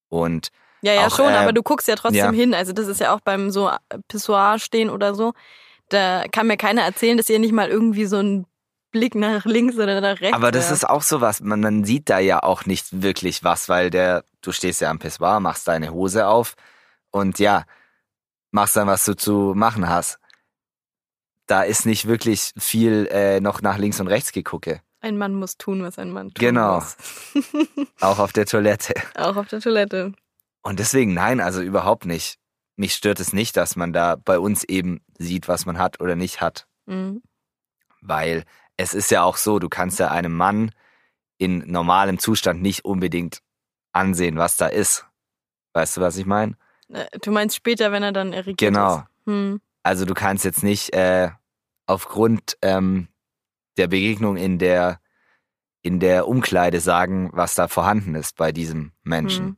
Und 0.09 0.49
Ja, 0.81 0.93
ja, 0.93 1.07
Auch, 1.07 1.15
schon, 1.15 1.29
äh, 1.31 1.35
aber 1.35 1.51
du 1.53 1.61
guckst 1.61 1.87
ja 1.89 1.95
trotzdem 1.95 2.17
ja. 2.19 2.31
hin. 2.31 2.53
Also 2.53 2.71
das 2.73 2.87
ist 2.87 3.01
ja 3.01 3.13
auch 3.13 3.19
beim 3.19 3.51
so 3.51 3.69
Pissoir 4.07 4.59
stehen 4.59 4.89
oder 4.89 5.13
so. 5.13 5.33
Da 5.89 6.23
kann 6.31 6.47
mir 6.47 6.57
keiner 6.57 6.83
erzählen, 6.83 7.17
dass 7.17 7.29
ihr 7.29 7.37
nicht 7.39 7.51
mal 7.53 7.67
irgendwie 7.69 8.05
so 8.05 8.17
einen 8.17 8.45
Blick 8.91 9.15
nach 9.15 9.45
links 9.45 9.75
oder 9.75 10.01
nach 10.01 10.19
rechts 10.21 10.35
Aber 10.35 10.51
das 10.51 10.71
ist 10.71 10.87
auch 10.87 11.01
sowas, 11.01 11.41
man, 11.41 11.61
man 11.61 11.83
sieht 11.83 12.09
da 12.09 12.19
ja 12.19 12.43
auch 12.43 12.65
nicht 12.65 13.01
wirklich 13.01 13.43
was, 13.43 13.69
weil 13.69 13.89
der, 13.89 14.23
du 14.41 14.51
stehst 14.51 14.81
ja 14.81 14.89
am 14.89 14.99
Pissoir, 14.99 15.39
machst 15.39 15.67
deine 15.67 15.91
Hose 15.91 16.27
auf 16.27 16.55
und 17.09 17.39
ja, 17.39 17.65
machst 18.51 18.75
dann, 18.75 18.87
was 18.87 19.05
du 19.05 19.15
zu 19.15 19.53
machen 19.55 19.89
hast. 19.89 20.19
Da 21.47 21.63
ist 21.63 21.85
nicht 21.85 22.07
wirklich 22.07 22.51
viel 22.57 23.07
äh, 23.11 23.39
noch 23.41 23.61
nach 23.61 23.77
links 23.77 23.99
und 23.99 24.07
rechts 24.07 24.31
gegucke. 24.31 24.81
Ein 25.01 25.17
Mann 25.17 25.33
muss 25.33 25.57
tun, 25.57 25.81
was 25.81 25.97
ein 25.97 26.11
Mann 26.11 26.27
tun 26.27 26.45
Genau. 26.45 26.83
Auch 28.01 28.19
auf 28.19 28.33
der 28.33 28.45
Toilette. 28.45 28.93
auch 29.15 29.35
auf 29.35 29.47
der 29.47 29.59
Toilette. 29.59 30.13
Und 30.61 30.79
deswegen 30.79 31.13
nein, 31.15 31.39
also 31.39 31.61
überhaupt 31.61 32.05
nicht. 32.05 32.37
Mich 32.75 32.93
stört 32.93 33.19
es 33.19 33.33
nicht, 33.33 33.57
dass 33.57 33.75
man 33.75 33.93
da 33.93 34.15
bei 34.15 34.37
uns 34.39 34.63
eben 34.63 35.01
sieht, 35.17 35.47
was 35.47 35.65
man 35.65 35.79
hat 35.79 35.99
oder 36.01 36.15
nicht 36.15 36.39
hat. 36.39 36.67
Mhm. 36.85 37.23
Weil 38.01 38.43
es 38.77 38.93
ist 38.93 39.11
ja 39.11 39.23
auch 39.23 39.37
so, 39.37 39.59
du 39.59 39.69
kannst 39.69 39.99
ja 39.99 40.09
einem 40.09 40.35
Mann 40.35 40.71
in 41.37 41.63
normalem 41.71 42.19
Zustand 42.19 42.61
nicht 42.61 42.85
unbedingt 42.85 43.41
ansehen, 43.93 44.37
was 44.37 44.57
da 44.57 44.67
ist. 44.67 45.05
Weißt 45.73 45.97
du, 45.97 46.01
was 46.01 46.17
ich 46.17 46.25
meine? 46.25 46.55
Äh, 46.89 47.05
Du 47.21 47.31
meinst 47.31 47.55
später, 47.55 47.91
wenn 47.91 48.03
er 48.03 48.11
dann 48.11 48.33
irrigiert 48.33 48.73
Genau. 48.73 48.97
ist. 48.97 49.03
Hm. 49.25 49.61
Also 49.83 50.05
du 50.05 50.13
kannst 50.13 50.45
jetzt 50.45 50.63
nicht 50.63 50.93
äh, 50.93 51.29
aufgrund 51.87 52.57
ähm, 52.61 53.07
der 53.77 53.87
Begegnung 53.87 54.37
in 54.37 54.59
der 54.59 54.99
in 55.83 55.99
der 55.99 56.27
Umkleide 56.27 56.79
sagen, 56.79 57.31
was 57.33 57.55
da 57.55 57.67
vorhanden 57.67 58.13
ist 58.13 58.35
bei 58.37 58.51
diesem 58.51 58.91
Menschen. 59.01 59.45
Hm. 59.45 59.57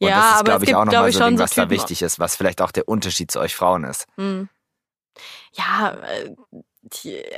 Und 0.00 0.08
Ja, 0.08 0.16
das 0.16 0.24
ist, 0.26 0.32
aber 0.32 0.38
es 0.40 0.44
glaube 0.44 0.64
ich, 0.64 0.66
gibt, 0.68 0.76
auch 0.78 0.84
nochmal 0.84 1.12
so 1.12 1.18
ein 1.18 1.22
schon 1.22 1.28
Ding, 1.30 1.38
so 1.38 1.42
was 1.44 1.50
da 1.54 1.62
Typen- 1.62 1.70
wichtig 1.70 2.02
ist, 2.02 2.18
was 2.18 2.36
vielleicht 2.36 2.60
auch 2.60 2.70
der 2.70 2.86
Unterschied 2.86 3.30
zu 3.30 3.40
euch 3.40 3.56
Frauen 3.56 3.84
ist. 3.84 4.06
Hm. 4.16 4.48
Ja, 5.52 5.96
äh, 6.02 6.34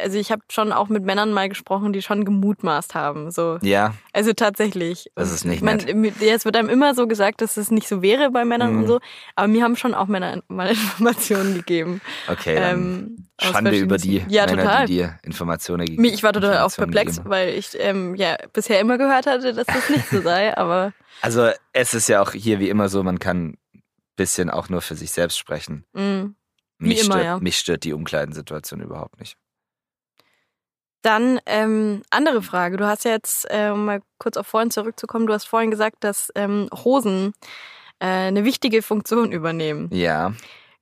also 0.02 0.19
ich 0.19 0.30
habe 0.33 0.42
schon 0.50 0.73
auch 0.73 0.88
mit 0.88 1.04
Männern 1.04 1.33
mal 1.33 1.49
gesprochen, 1.49 1.92
die 1.92 2.02
schon 2.02 2.25
gemutmaßt 2.25 2.95
haben. 2.95 3.30
So. 3.30 3.59
Ja, 3.62 3.95
Also 4.12 4.33
tatsächlich. 4.33 5.11
Das 5.14 5.33
ist 5.33 5.45
nicht 5.45 5.62
man, 5.62 5.76
nett. 5.78 5.95
mir- 5.97 6.12
ja, 6.21 6.35
Es 6.35 6.45
wird 6.45 6.57
einem 6.57 6.69
immer 6.69 6.95
so 6.95 7.07
gesagt, 7.07 7.40
dass 7.40 7.57
es 7.57 7.71
nicht 7.71 7.88
so 7.88 8.02
wäre 8.02 8.30
bei 8.30 8.45
Männern 8.45 8.73
Mhm. 8.75 8.78
und 8.83 8.87
so. 8.87 9.00
Aber 9.37 9.49
mir 9.49 9.62
haben 9.64 9.76
schon 9.76 9.95
auch 9.95 10.07
Männer 10.07 10.42
mal 10.49 10.69
Informationen 10.71 11.54
gegeben. 11.54 12.00
okay. 12.28 12.57
Ähm, 12.59 13.26
Schande 13.40 13.78
über 13.78 13.97
die 13.97 14.25
Ja, 14.28 14.47
Männer, 14.47 14.62
total. 14.62 14.87
die 14.87 14.95
dir 14.95 15.19
Informationen 15.23 15.85
gegeben 15.87 16.02
Mich- 16.02 16.14
Ich 16.14 16.23
war 16.23 16.33
total 16.33 16.59
auch 16.59 16.75
perplex, 16.75 17.16
gegeben. 17.16 17.30
weil 17.30 17.49
ich 17.54 17.71
ähm, 17.78 18.14
ja 18.14 18.37
bisher 18.52 18.80
immer 18.80 18.99
gehört 18.99 19.26
hatte, 19.26 19.54
dass 19.54 19.66
das 19.66 19.88
nicht 19.88 20.09
so 20.11 20.21
sei. 20.23 20.57
Aber 20.57 20.92
Also 21.23 21.50
es 21.73 21.95
ist 21.95 22.09
ja 22.09 22.21
auch 22.23 22.33
hier 22.33 22.59
wie 22.61 22.69
immer 22.69 22.88
so, 22.88 23.02
man 23.02 23.19
kann 23.19 23.57
ein 23.75 23.83
bisschen 24.16 24.50
auch 24.50 24.69
nur 24.69 24.83
für 24.83 24.95
sich 24.95 25.11
selbst 25.12 25.38
sprechen. 25.38 25.85
mh. 25.95 26.30
Wie 26.83 26.88
Mich, 26.88 27.04
immer, 27.04 27.12
stört, 27.16 27.25
ja. 27.25 27.38
mich 27.40 27.59
stört 27.59 27.85
die 27.85 27.92
Umkleidensituation 27.92 28.80
überhaupt 28.80 29.21
nicht. 29.21 29.37
Dann 31.02 31.40
ähm, 31.47 32.02
andere 32.11 32.42
Frage. 32.42 32.76
Du 32.76 32.87
hast 32.87 33.04
ja 33.04 33.12
jetzt, 33.12 33.47
äh, 33.50 33.71
um 33.71 33.85
mal 33.87 34.00
kurz 34.19 34.37
auf 34.37 34.47
vorhin 34.47 34.71
zurückzukommen, 34.71 35.26
du 35.26 35.33
hast 35.33 35.47
vorhin 35.47 35.71
gesagt, 35.71 35.99
dass 36.00 36.30
ähm, 36.35 36.69
Hosen 36.85 37.33
äh, 38.00 38.07
eine 38.07 38.45
wichtige 38.45 38.83
Funktion 38.83 39.33
übernehmen. 39.33 39.88
Ja, 39.92 40.33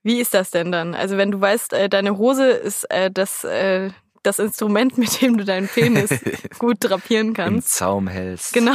Wie 0.03 0.21
ist 0.21 0.35
das 0.35 0.51
denn 0.51 0.73
dann? 0.73 0.95
Also 0.95 1.17
wenn 1.17 1.31
du 1.31 1.41
weißt, 1.41 1.73
äh, 1.73 1.89
deine 1.89 2.19
Hose 2.19 2.49
ist 2.49 2.85
äh, 2.91 3.11
das, 3.11 3.45
äh, 3.45 3.91
das 4.23 4.39
Instrument, 4.41 4.99
mit 4.99 5.21
dem 5.21 5.39
du 5.39 5.45
deinen 5.45 5.69
Penis 5.69 6.11
gut 6.59 6.79
drapieren 6.81 7.29
im 7.29 7.35
kannst. 7.35 7.75
Zaum 7.75 8.09
hältst. 8.09 8.53
Genau. 8.55 8.73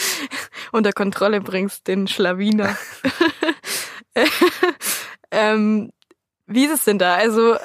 Unter 0.72 0.92
Kontrolle 0.92 1.40
bringst 1.40 1.88
den 1.88 2.06
Schlawiner. 2.06 2.76
ähm, 5.30 5.92
wie 6.46 6.64
ist 6.66 6.72
es 6.72 6.84
denn 6.84 6.98
da? 6.98 7.14
Also 7.14 7.56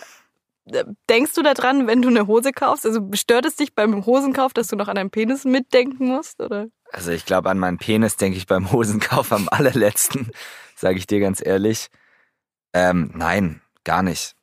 denkst 1.09 1.33
du 1.33 1.41
daran, 1.43 1.87
wenn 1.87 2.01
du 2.01 2.09
eine 2.09 2.27
Hose 2.27 2.51
kaufst? 2.51 2.85
Also 2.85 3.01
stört 3.13 3.45
es 3.45 3.55
dich 3.55 3.73
beim 3.73 4.05
Hosenkauf, 4.05 4.53
dass 4.53 4.67
du 4.67 4.75
noch 4.75 4.87
an 4.87 4.95
deinen 4.95 5.09
Penis 5.09 5.45
mitdenken 5.45 6.07
musst? 6.07 6.41
Oder? 6.41 6.67
Also 6.91 7.11
ich 7.11 7.25
glaube, 7.25 7.49
an 7.49 7.59
meinen 7.59 7.77
Penis 7.77 8.15
denke 8.15 8.37
ich 8.37 8.45
beim 8.45 8.71
Hosenkauf 8.71 9.31
am 9.31 9.47
allerletzten, 9.49 10.31
sage 10.75 10.97
ich 10.97 11.07
dir 11.07 11.19
ganz 11.19 11.45
ehrlich. 11.45 11.87
Ähm, 12.73 13.11
nein, 13.15 13.61
gar 13.83 14.03
nicht. 14.03 14.35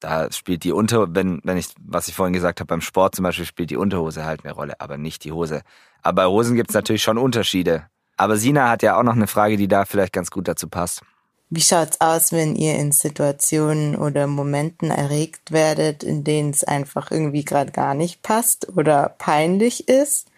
Da 0.00 0.30
spielt 0.30 0.64
die 0.64 0.72
Unter, 0.72 1.14
wenn, 1.14 1.40
wenn 1.44 1.56
ich, 1.56 1.68
was 1.80 2.08
ich 2.08 2.14
vorhin 2.14 2.34
gesagt 2.34 2.60
habe, 2.60 2.68
beim 2.68 2.82
Sport 2.82 3.14
zum 3.14 3.22
Beispiel 3.22 3.46
spielt 3.46 3.70
die 3.70 3.76
Unterhose 3.76 4.24
halt 4.24 4.44
eine 4.44 4.52
Rolle, 4.52 4.80
aber 4.80 4.98
nicht 4.98 5.24
die 5.24 5.32
Hose. 5.32 5.62
Aber 6.02 6.22
bei 6.22 6.26
Hosen 6.26 6.56
gibt 6.56 6.70
es 6.70 6.74
natürlich 6.74 7.02
schon 7.02 7.16
Unterschiede. 7.16 7.88
Aber 8.16 8.36
Sina 8.36 8.68
hat 8.68 8.82
ja 8.82 8.98
auch 8.98 9.02
noch 9.02 9.14
eine 9.14 9.26
Frage, 9.26 9.56
die 9.56 9.66
da 9.66 9.86
vielleicht 9.86 10.12
ganz 10.12 10.30
gut 10.30 10.46
dazu 10.46 10.68
passt. 10.68 11.02
Wie 11.50 11.60
schaut's 11.60 12.00
aus, 12.00 12.32
wenn 12.32 12.56
ihr 12.56 12.74
in 12.76 12.90
Situationen 12.90 13.96
oder 13.96 14.26
Momenten 14.26 14.90
erregt 14.90 15.52
werdet, 15.52 16.02
in 16.02 16.24
denen 16.24 16.50
es 16.50 16.64
einfach 16.64 17.10
irgendwie 17.10 17.44
gerade 17.44 17.70
gar 17.70 17.94
nicht 17.94 18.22
passt 18.22 18.68
oder 18.76 19.14
peinlich 19.18 19.88
ist? 19.88 20.28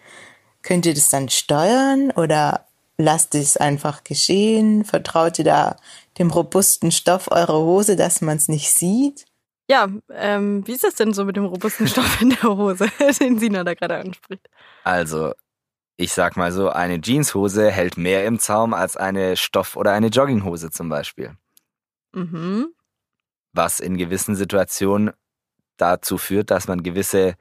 Könnt 0.61 0.85
ihr 0.85 0.93
das 0.93 1.09
dann 1.09 1.29
steuern 1.29 2.11
oder 2.11 2.65
lasst 2.97 3.35
es 3.35 3.57
einfach 3.57 4.03
geschehen? 4.03 4.83
Vertraut 4.83 5.39
ihr 5.39 5.45
da 5.45 5.77
dem 6.19 6.29
robusten 6.29 6.91
Stoff 6.91 7.31
eurer 7.31 7.59
Hose, 7.59 7.95
dass 7.95 8.21
man 8.21 8.37
es 8.37 8.47
nicht 8.47 8.71
sieht? 8.71 9.25
Ja, 9.69 9.89
ähm, 10.13 10.65
wie 10.65 10.73
ist 10.73 10.83
das 10.83 10.95
denn 10.95 11.13
so 11.13 11.25
mit 11.25 11.35
dem 11.35 11.45
robusten 11.45 11.87
Stoff 11.87 12.21
in 12.21 12.29
der 12.29 12.43
Hose, 12.43 12.87
den 13.19 13.39
Sina 13.39 13.63
da 13.63 13.73
gerade 13.73 13.97
anspricht? 13.97 14.47
Also, 14.83 15.33
ich 15.97 16.13
sag 16.13 16.37
mal 16.37 16.51
so, 16.51 16.69
eine 16.69 17.01
Jeanshose 17.01 17.71
hält 17.71 17.97
mehr 17.97 18.25
im 18.25 18.39
Zaum 18.39 18.73
als 18.73 18.95
eine 18.97 19.35
Stoff- 19.35 19.75
oder 19.75 19.91
eine 19.93 20.07
Jogginghose 20.07 20.71
zum 20.71 20.89
Beispiel. 20.89 21.35
Mhm. 22.13 22.67
was 23.53 23.79
in 23.79 23.97
gewissen 23.97 24.35
Situationen 24.35 25.11
dazu 25.77 26.17
führt, 26.17 26.51
dass 26.51 26.67
man 26.67 26.83
gewisse 26.83 27.35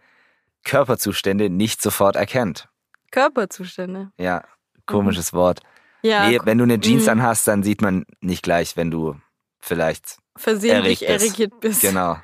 Körperzustände 0.64 1.50
nicht 1.50 1.80
sofort 1.82 2.16
erkennt. 2.16 2.68
Körperzustände. 3.10 4.10
Ja, 4.18 4.42
komisches 4.86 5.32
Wort. 5.32 5.60
Ja, 6.02 6.28
nee, 6.28 6.40
wenn 6.44 6.58
du 6.58 6.64
eine 6.64 6.80
Jeans 6.80 7.04
mhm. 7.04 7.10
anhast, 7.10 7.46
dann 7.48 7.62
sieht 7.62 7.80
man 7.82 8.06
nicht 8.20 8.42
gleich, 8.42 8.76
wenn 8.76 8.90
du 8.90 9.16
vielleicht, 9.60 10.18
versehentlich 10.36 11.02
erregt 11.06 11.20
bist. 11.20 11.26
erregiert 11.26 11.60
bist. 11.60 11.80
genau, 11.82 12.18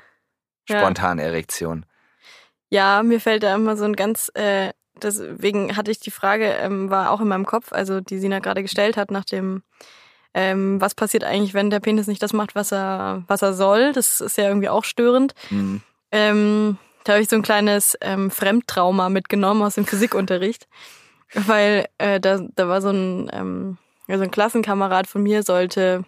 Ja. 0.69 0.79
spontan 0.79 1.19
Erektion. 1.19 1.85
Ja, 2.69 3.03
mir 3.03 3.19
fällt 3.19 3.43
da 3.43 3.55
immer 3.55 3.77
so 3.77 3.85
ein 3.85 3.93
ganz, 3.95 4.31
äh, 4.35 4.71
deswegen 5.01 5.75
hatte 5.75 5.91
ich 5.91 5.99
die 5.99 6.11
Frage, 6.11 6.45
ähm, 6.45 6.89
war 6.89 7.11
auch 7.11 7.21
in 7.21 7.27
meinem 7.27 7.45
Kopf, 7.45 7.71
also 7.71 7.99
die 8.01 8.19
Sina 8.19 8.39
gerade 8.39 8.61
gestellt 8.61 8.97
hat, 8.97 9.11
nach 9.11 9.25
dem, 9.25 9.63
ähm, 10.33 10.79
was 10.81 10.95
passiert 10.95 11.23
eigentlich, 11.23 11.53
wenn 11.53 11.69
der 11.69 11.79
Penis 11.79 12.07
nicht 12.07 12.21
das 12.21 12.33
macht, 12.33 12.55
was 12.55 12.71
er, 12.71 13.23
was 13.27 13.41
er 13.41 13.53
soll. 13.53 13.93
Das 13.93 14.21
ist 14.21 14.37
ja 14.37 14.47
irgendwie 14.47 14.69
auch 14.69 14.83
störend. 14.83 15.33
Mhm. 15.49 15.81
Ähm, 16.11 16.77
da 17.03 17.13
habe 17.13 17.21
ich 17.21 17.29
so 17.29 17.35
ein 17.35 17.41
kleines 17.41 17.97
ähm, 18.01 18.31
Fremdtrauma 18.31 19.09
mitgenommen 19.09 19.61
aus 19.61 19.75
dem 19.75 19.85
Physikunterricht, 19.85 20.67
weil 21.33 21.87
äh, 21.97 22.19
da, 22.19 22.39
da 22.55 22.67
war 22.67 22.81
so 22.81 22.89
ein, 22.89 23.29
ähm, 23.33 23.77
so 24.07 24.21
ein 24.21 24.31
Klassenkamerad 24.31 25.07
von 25.07 25.23
mir 25.23 25.43
sollte 25.43 26.05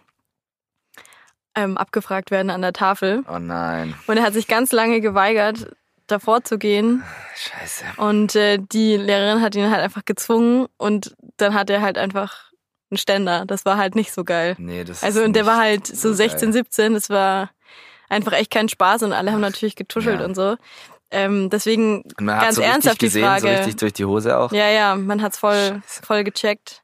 ähm, 1.56 1.77
abgefragt 1.77 2.32
werden 2.32 2.50
an 2.50 2.62
der 2.62 2.74
Tafel 2.74 3.24
Oh 3.30 3.39
nein, 3.39 3.96
und 4.08 4.18
er 4.18 4.24
hat 4.24 4.34
sich 4.34 4.48
ganz 4.48 4.72
lange 4.72 5.01
geweigert, 5.01 5.75
davor 6.07 6.43
zu 6.43 6.57
gehen 6.57 7.03
scheiße. 7.35 7.85
und 7.97 8.35
äh, 8.35 8.59
die 8.59 8.97
Lehrerin 8.97 9.41
hat 9.41 9.55
ihn 9.55 9.69
halt 9.71 9.81
einfach 9.81 10.05
gezwungen 10.05 10.67
und 10.77 11.15
dann 11.38 11.53
hat 11.53 11.69
er 11.69 11.81
halt 11.81 11.97
einfach 11.97 12.51
einen 12.91 12.97
Ständer. 12.97 13.45
Das 13.45 13.65
war 13.65 13.77
halt 13.77 13.95
nicht 13.95 14.13
so 14.13 14.24
geil. 14.24 14.55
Nee, 14.59 14.83
das 14.83 15.03
Also 15.03 15.19
ist 15.21 15.25
und 15.25 15.33
der 15.35 15.45
war 15.45 15.57
halt 15.57 15.88
so 15.88 16.09
geil. 16.09 16.17
16, 16.17 16.53
17, 16.53 16.93
das 16.93 17.09
war 17.09 17.50
einfach 18.09 18.33
echt 18.33 18.51
kein 18.51 18.69
Spaß 18.69 19.03
und 19.03 19.13
alle 19.13 19.31
haben 19.31 19.41
natürlich 19.41 19.75
getuschelt 19.75 20.19
Ja. 20.19 20.25
und 20.25 20.35
so. 20.35 20.55
Ähm, 21.12 21.50
deswegen 21.50 22.01
Und 22.17 22.21
man 22.21 22.39
ganz 22.39 22.55
so 22.55 22.62
ernsthaft 22.62 23.01
die 23.01 23.05
gesehen, 23.07 23.24
Frage. 23.25 23.41
so 23.41 23.47
richtig 23.50 23.75
durch 23.77 23.93
die 23.93 24.05
Hose 24.05 24.38
auch. 24.38 24.51
ja, 24.51 24.69
ja, 24.69 24.95
man 24.95 25.21
hat's 25.21 25.38
voll, 25.39 25.81
Scheiße. 25.85 26.03
voll 26.05 26.24
gecheckt. 26.24 26.83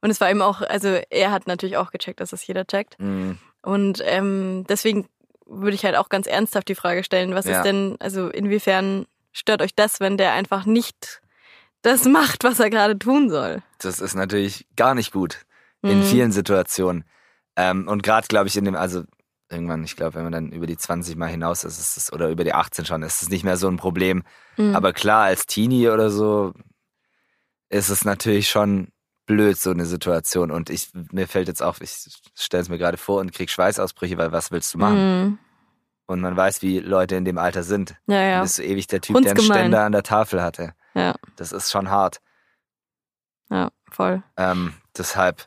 Und 0.00 0.10
es 0.10 0.20
war 0.20 0.30
eben 0.30 0.42
auch, 0.42 0.62
also 0.62 0.98
er 1.10 1.30
hat 1.32 1.46
natürlich 1.48 1.76
auch 1.76 1.90
gecheckt, 1.90 2.20
dass 2.20 2.30
das 2.30 2.46
jeder 2.46 2.66
checkt. 2.66 2.98
Mhm. 3.00 3.38
Und 3.62 4.00
ähm, 4.04 4.64
deswegen 4.68 5.08
würde 5.48 5.74
ich 5.74 5.84
halt 5.84 5.96
auch 5.96 6.08
ganz 6.08 6.26
ernsthaft 6.26 6.68
die 6.68 6.74
Frage 6.74 7.02
stellen, 7.04 7.34
was 7.34 7.46
Ja. 7.46 7.56
ist 7.58 7.64
denn, 7.64 7.96
also 8.00 8.28
inwiefern 8.28 9.06
stört 9.32 9.62
euch 9.62 9.74
das, 9.74 10.00
wenn 10.00 10.16
der 10.16 10.32
einfach 10.32 10.66
nicht 10.66 11.20
das 11.82 12.04
macht, 12.04 12.44
was 12.44 12.60
er 12.60 12.70
gerade 12.70 12.98
tun 12.98 13.30
soll? 13.30 13.62
Das 13.78 14.00
ist 14.00 14.14
natürlich 14.14 14.66
gar 14.76 14.94
nicht 14.94 15.12
gut 15.12 15.40
in 15.82 15.98
Mhm. 15.98 16.02
vielen 16.02 16.32
Situationen. 16.32 17.04
Ähm, 17.56 17.88
und 17.88 18.02
gerade, 18.02 18.26
glaube 18.26 18.48
ich, 18.48 18.56
in 18.56 18.64
dem, 18.64 18.74
also 18.76 19.04
irgendwann, 19.50 19.84
ich 19.84 19.96
glaube, 19.96 20.14
wenn 20.16 20.24
man 20.24 20.32
dann 20.32 20.52
über 20.52 20.66
die 20.66 20.76
20 20.76 21.16
mal 21.16 21.28
hinaus 21.28 21.64
ist, 21.64 21.78
ist 21.78 21.96
es, 21.96 22.12
oder 22.12 22.28
über 22.28 22.44
die 22.44 22.52
18 22.52 22.84
schon, 22.84 23.02
ist 23.02 23.22
es 23.22 23.30
nicht 23.30 23.44
mehr 23.44 23.56
so 23.56 23.68
ein 23.68 23.76
Problem. 23.78 24.24
Mhm. 24.56 24.74
Aber 24.74 24.92
klar, 24.92 25.24
als 25.24 25.46
Teenie 25.46 25.88
oder 25.88 26.10
so 26.10 26.52
ist 27.68 27.88
es 27.90 28.04
natürlich 28.04 28.48
schon 28.48 28.88
blöd, 29.28 29.56
so 29.56 29.70
eine 29.70 29.86
Situation. 29.86 30.50
Und 30.50 30.68
ich, 30.70 30.90
mir 31.12 31.28
fällt 31.28 31.46
jetzt 31.46 31.62
auf, 31.62 31.80
ich 31.80 32.08
stelle 32.34 32.62
es 32.62 32.68
mir 32.68 32.78
gerade 32.78 32.96
vor 32.96 33.20
und 33.20 33.32
krieg 33.32 33.48
Schweißausbrüche, 33.50 34.18
weil 34.18 34.32
was 34.32 34.50
willst 34.50 34.74
du 34.74 34.78
machen? 34.78 35.22
Mhm. 35.22 35.38
Und 36.06 36.20
man 36.20 36.36
weiß, 36.36 36.62
wie 36.62 36.80
Leute 36.80 37.14
in 37.14 37.24
dem 37.24 37.38
Alter 37.38 37.62
sind. 37.62 37.90
Ja, 38.06 38.16
Du 38.16 38.28
ja. 38.30 38.42
bist 38.42 38.56
so 38.56 38.62
ewig 38.62 38.86
der 38.88 39.00
Typ, 39.00 39.20
der 39.22 39.32
einen. 39.32 39.40
Ständer 39.44 39.84
an 39.84 39.92
der 39.92 40.02
Tafel 40.02 40.42
hatte. 40.42 40.74
Ja, 40.94 41.14
Das 41.36 41.52
ist 41.52 41.70
schon 41.70 41.90
hart. 41.90 42.20
ja, 43.50 43.70
voll. 43.90 44.22
Ähm, 44.36 44.74
deshalb, 44.96 45.46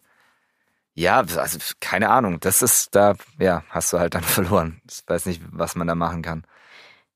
ja, 0.94 1.18
also 1.20 1.58
keine 1.80 2.10
Ahnung. 2.10 2.40
Das 2.40 2.62
ist 2.62 2.96
da, 2.96 3.16
ja, 3.40 3.64
hast 3.70 3.92
du 3.92 4.00
halt 4.00 4.14
dann 4.16 4.24
verloren. 4.38 4.82
Ich 4.90 5.02
weiß 5.08 5.26
nicht, 5.26 5.42
was 5.52 5.76
man 5.76 5.88
da 5.88 5.96
machen 5.96 6.22
kann. 6.22 6.46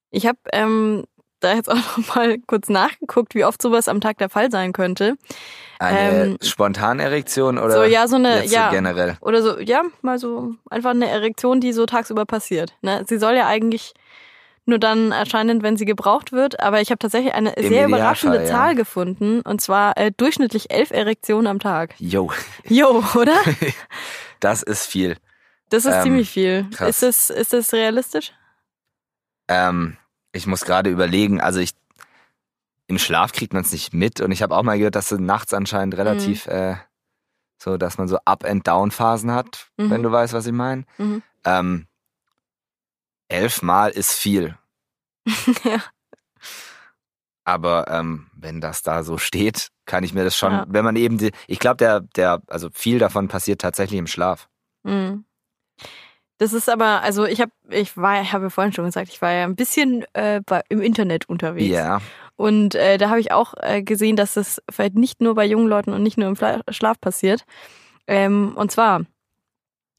Ich 0.10 0.26
habe 0.26 0.40
ähm, 0.52 1.06
da 1.40 1.54
jetzt 1.54 1.70
auch 1.70 1.76
noch 1.76 2.16
mal 2.16 2.38
kurz 2.48 2.70
nachgeguckt, 2.70 3.36
wie 3.36 3.44
oft 3.46 3.62
sowas 3.62 3.88
am 3.88 4.02
Tag 4.02 4.18
der 4.18 4.30
Fall 4.30 4.50
sein 4.52 4.74
könnte. 4.74 5.16
Eine 5.80 6.24
Ähm, 6.26 6.38
Spontanerektion 6.42 7.58
oder 7.58 7.72
so, 7.72 7.84
ja, 7.84 8.08
so 8.08 8.16
eine, 8.16 8.46
ja. 8.46 8.70
generell? 8.70 9.18
Oder 9.22 9.42
so, 9.42 9.60
ja, 9.60 9.84
mal 10.02 10.18
so 10.18 10.56
einfach 10.70 10.92
eine 10.92 11.08
Erektion, 11.10 11.60
die 11.60 11.74
so 11.74 11.86
tagsüber 11.86 12.26
passiert. 12.26 12.74
Ne? 12.82 13.04
Sie 13.08 13.18
soll 13.18 13.36
ja 13.36 13.48
eigentlich 13.48 13.94
nur 14.68 14.80
dann 14.80 15.12
erscheinen, 15.12 15.62
wenn 15.62 15.78
sie 15.78 15.86
gebraucht 15.86 16.32
wird. 16.32 16.60
Aber 16.60 16.82
ich 16.82 16.90
habe 16.90 16.98
tatsächlich 16.98 17.34
eine 17.36 17.52
Im 17.54 17.68
sehr 17.68 17.86
überraschende 17.88 18.40
ja. 18.40 18.46
Zahl 18.46 18.74
gefunden. 18.74 19.42
Und 19.42 19.62
zwar 19.62 19.96
äh, 19.98 20.12
durchschnittlich 20.16 20.72
elf 20.72 20.90
Erektionen 20.92 21.46
am 21.48 21.60
Tag. 21.60 21.94
Jo, 22.00 22.32
Jo, 22.68 23.04
oder? 23.16 23.36
das 24.40 24.64
ist 24.64 24.86
viel. 24.88 25.18
Das 25.70 25.86
ist 25.86 25.94
Ähm, 25.94 26.04
ziemlich 26.04 26.30
viel. 26.32 26.66
krass. 26.74 26.90
Ist 26.90 27.04
das, 27.04 27.30
ist 27.30 27.54
das 27.54 27.74
realistisch? 27.74 28.32
Ähm, 29.48 29.98
ich 30.36 30.48
muss 30.48 30.66
gerade 30.66 30.90
überlegen, 30.90 31.40
also 31.42 31.60
ich 31.60 31.72
im 32.88 33.00
Schlaf 33.00 33.32
kriegt 33.32 33.54
man 33.54 33.64
es 33.64 33.72
nicht 33.72 33.94
mit 33.94 34.20
und 34.22 34.32
ich 34.32 34.44
habe 34.44 34.56
auch 34.56 34.62
mal 34.64 34.78
gehört, 34.78 34.96
dass 34.96 35.10
du 35.10 35.18
nachts 35.18 35.54
anscheinend 35.54 35.98
relativ 35.98 36.46
äh, 36.48 36.76
so, 37.58 37.78
dass 37.78 37.98
man 37.98 38.08
so 38.08 38.18
Up 38.26 38.44
and 38.46 38.68
Down 38.68 38.92
Phasen 38.92 39.32
hat, 39.32 39.72
Mhm. 39.78 39.90
wenn 39.90 40.04
du 40.04 40.12
weißt, 40.12 40.34
was 40.34 40.46
ich 40.46 40.52
meine. 40.54 40.84
Mhm. 40.98 41.24
Ähm, 41.46 41.88
elfmal 43.28 43.92
ist 43.92 44.12
viel. 44.14 44.58
ja. 45.64 45.82
Aber 47.44 47.88
ähm, 47.90 48.28
wenn 48.36 48.60
das 48.60 48.82
da 48.84 49.04
so 49.04 49.18
steht, 49.18 49.72
kann 49.86 50.04
ich 50.04 50.14
mir 50.14 50.24
das 50.24 50.36
schon, 50.36 50.52
Ja. 50.52 50.66
wenn 50.68 50.84
man 50.84 50.96
eben 50.96 51.18
die, 51.18 51.32
ich 51.48 51.60
glaube, 51.60 51.78
der, 51.78 52.02
der, 52.02 52.42
also 52.48 52.70
viel 52.74 53.00
davon 53.00 53.28
passiert 53.28 53.62
tatsächlich 53.62 54.00
im 54.00 54.08
Schlaf. 54.08 54.50
Mhm. 54.84 55.26
Das 56.38 56.54
ist 56.54 56.70
aber, 56.70 57.02
also 57.02 57.26
ich 57.26 57.40
habe, 57.40 57.52
ich 57.70 57.96
war, 57.96 58.22
ich 58.22 58.34
habe 58.34 58.46
ja 58.46 58.50
vorhin 58.50 58.74
schon 58.74 58.86
gesagt, 58.86 59.10
ich 59.10 59.22
war 59.22 59.32
ja 59.32 59.46
ein 59.46 59.56
bisschen 59.56 60.06
äh, 60.14 60.42
bei, 60.46 60.62
im 60.70 60.82
Internet 60.82 61.30
unterwegs. 61.30 61.70
Ja. 61.70 62.02
Und 62.36 62.76
äh, 62.76 62.98
da 62.98 63.10
habe 63.10 63.22
ich 63.22 63.32
auch 63.32 63.54
äh, 63.62 63.82
gesehen, 63.82 64.18
dass 64.18 64.34
das 64.34 64.62
vielleicht 64.70 64.96
nicht 64.96 65.22
nur 65.22 65.36
bei 65.36 65.46
jungen 65.46 65.68
Leuten 65.68 65.94
und 65.94 66.04
nicht 66.04 66.18
nur 66.18 66.28
im 66.28 66.36
Fla 66.36 66.62
Schlaf 66.70 67.00
passiert. 67.00 67.46
Ähm, 68.08 68.54
und 68.56 68.72
zwar 68.72 69.02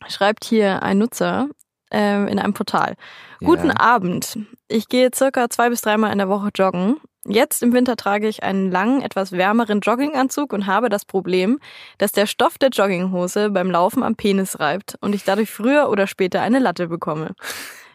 schreibt 0.07 0.45
hier 0.45 0.83
ein 0.83 0.99
Nutzer 0.99 1.49
ähm, 1.91 2.29
in 2.29 2.39
einem 2.39 2.53
Portal. 2.53 2.97
Guten 3.41 3.69
ja. 3.69 3.81
Abend. 3.81 4.39
Ich 4.69 4.89
gehe 4.89 5.11
circa 5.15 5.49
zwei 5.49 5.71
bis 5.71 5.81
dreimal 5.81 6.13
in 6.13 6.19
der 6.19 6.29
Woche 6.29 6.51
joggen. 6.55 6.99
Jetzt 7.29 7.63
im 7.63 7.73
Winter 7.73 7.97
trage 7.97 8.29
ich 8.29 8.43
einen 8.43 8.71
langen, 8.71 9.03
etwas 9.03 9.33
wärmeren 9.33 9.81
Jogginganzug 9.81 10.53
und 10.53 10.67
habe 10.67 10.89
das 10.89 11.05
Problem, 11.05 11.59
dass 11.99 12.13
der 12.13 12.27
Stoff 12.27 12.59
der 12.59 12.69
Jogginghose 12.71 13.51
beim 13.51 13.71
Laufen 13.71 14.03
am 14.03 14.15
Penis 14.17 14.61
reibt 14.61 14.97
und 15.01 15.15
ich 15.15 15.25
dadurch 15.25 15.51
früher 15.51 15.89
oder 15.89 16.07
später 16.07 16.41
eine 16.41 16.59
Latte 16.59 16.87
bekomme. 16.89 17.35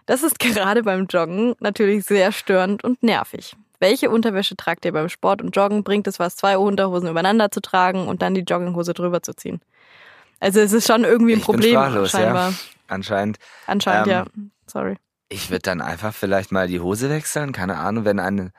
Das 0.06 0.24
ist 0.24 0.40
gerade 0.40 0.84
beim 0.84 1.06
Joggen 1.08 1.56
natürlich 1.60 2.06
sehr 2.06 2.32
störend 2.32 2.84
und 2.84 3.02
nervig. 3.04 3.56
Welche 3.80 4.10
Unterwäsche 4.12 4.56
tragt 4.56 4.86
ihr 4.86 4.92
beim 4.92 5.10
Sport 5.10 5.42
und 5.42 5.56
Joggen? 5.56 5.84
Bringt 5.84 6.08
es 6.08 6.20
was, 6.20 6.36
zwei 6.36 6.58
Unterhosen 6.58 7.10
übereinander 7.10 7.50
zu 7.50 7.62
tragen 7.62 8.08
und 8.08 8.22
dann 8.22 8.36
die 8.36 8.42
Jogginghose 8.42 8.94
drüber 8.94 9.24
zu 9.24 9.34
ziehen? 9.34 9.60
Also 10.40 10.60
es 10.60 10.72
ist 10.74 10.88
schon 10.88 11.04
irgendwie 11.04 11.34
ein 11.34 11.40
Ich 11.40 11.46
bin 11.46 11.56
Problem 11.56 11.74
sprachlos, 11.74 12.12
scheinbar. 12.12 12.50
ja. 12.50 12.56
Anscheinend. 12.88 13.38
Anscheinend, 13.68 14.08
Ähm, 14.08 14.14
ja. 14.14 14.26
Sorry. 14.68 14.98
Ich 15.30 15.50
würde 15.50 15.62
dann 15.62 15.82
einfach 15.82 16.14
vielleicht 16.14 16.52
mal 16.52 16.68
die 16.68 16.80
Hose 16.82 17.10
wechseln. 17.10 17.54
Keine 17.54 17.78
Ahnung, 17.78 18.06
wenn 18.06 18.20
eine, 18.20 18.52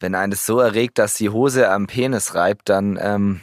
wenn 0.00 0.14
einen 0.14 0.30
das 0.30 0.44
so 0.46 0.60
erregt, 0.60 0.98
dass 0.98 1.14
die 1.14 1.30
Hose 1.30 1.70
am 1.70 1.86
Penis 1.86 2.34
reibt, 2.34 2.68
dann 2.68 2.98
ähm, 3.00 3.40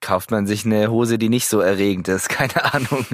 kauft 0.00 0.30
man 0.30 0.46
sich 0.46 0.64
eine 0.64 0.90
Hose, 0.90 1.18
die 1.18 1.28
nicht 1.28 1.48
so 1.48 1.60
erregend 1.60 2.08
ist. 2.08 2.28
Keine 2.28 2.72
Ahnung. 2.72 3.06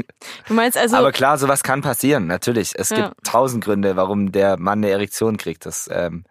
Du 0.46 0.54
meinst 0.54 0.76
also, 0.76 0.96
Aber 0.96 1.12
klar, 1.12 1.38
sowas 1.38 1.62
kann 1.62 1.80
passieren, 1.80 2.26
natürlich. 2.26 2.72
Es 2.74 2.90
Ja. 2.90 2.96
gibt 3.08 3.24
tausend 3.24 3.64
Gründe, 3.64 3.96
warum 3.96 4.32
der 4.32 4.58
Mann 4.58 4.80
eine 4.80 4.90
Erektion 4.90 5.36
kriegt. 5.36 5.64
Das 5.64 5.88
ähm, 5.92 6.24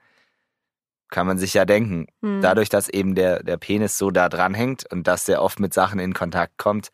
kann 1.10 1.26
man 1.28 1.38
sich 1.38 1.54
ja 1.54 1.66
denken. 1.66 2.08
hm, 2.22 2.42
Dadurch, 2.42 2.70
dass 2.70 2.88
eben 2.90 3.16
der, 3.16 3.44
der 3.44 3.58
Penis 3.58 3.98
so 3.98 4.12
da 4.12 4.30
dran 4.30 4.54
hängt 4.54 4.90
und 4.92 5.08
dass 5.08 5.26
der 5.26 5.42
oft 5.42 5.60
mit 5.60 5.74
Sachen 5.74 6.00
in 6.00 6.14
Kontakt 6.14 6.58
kommt, 6.58 6.90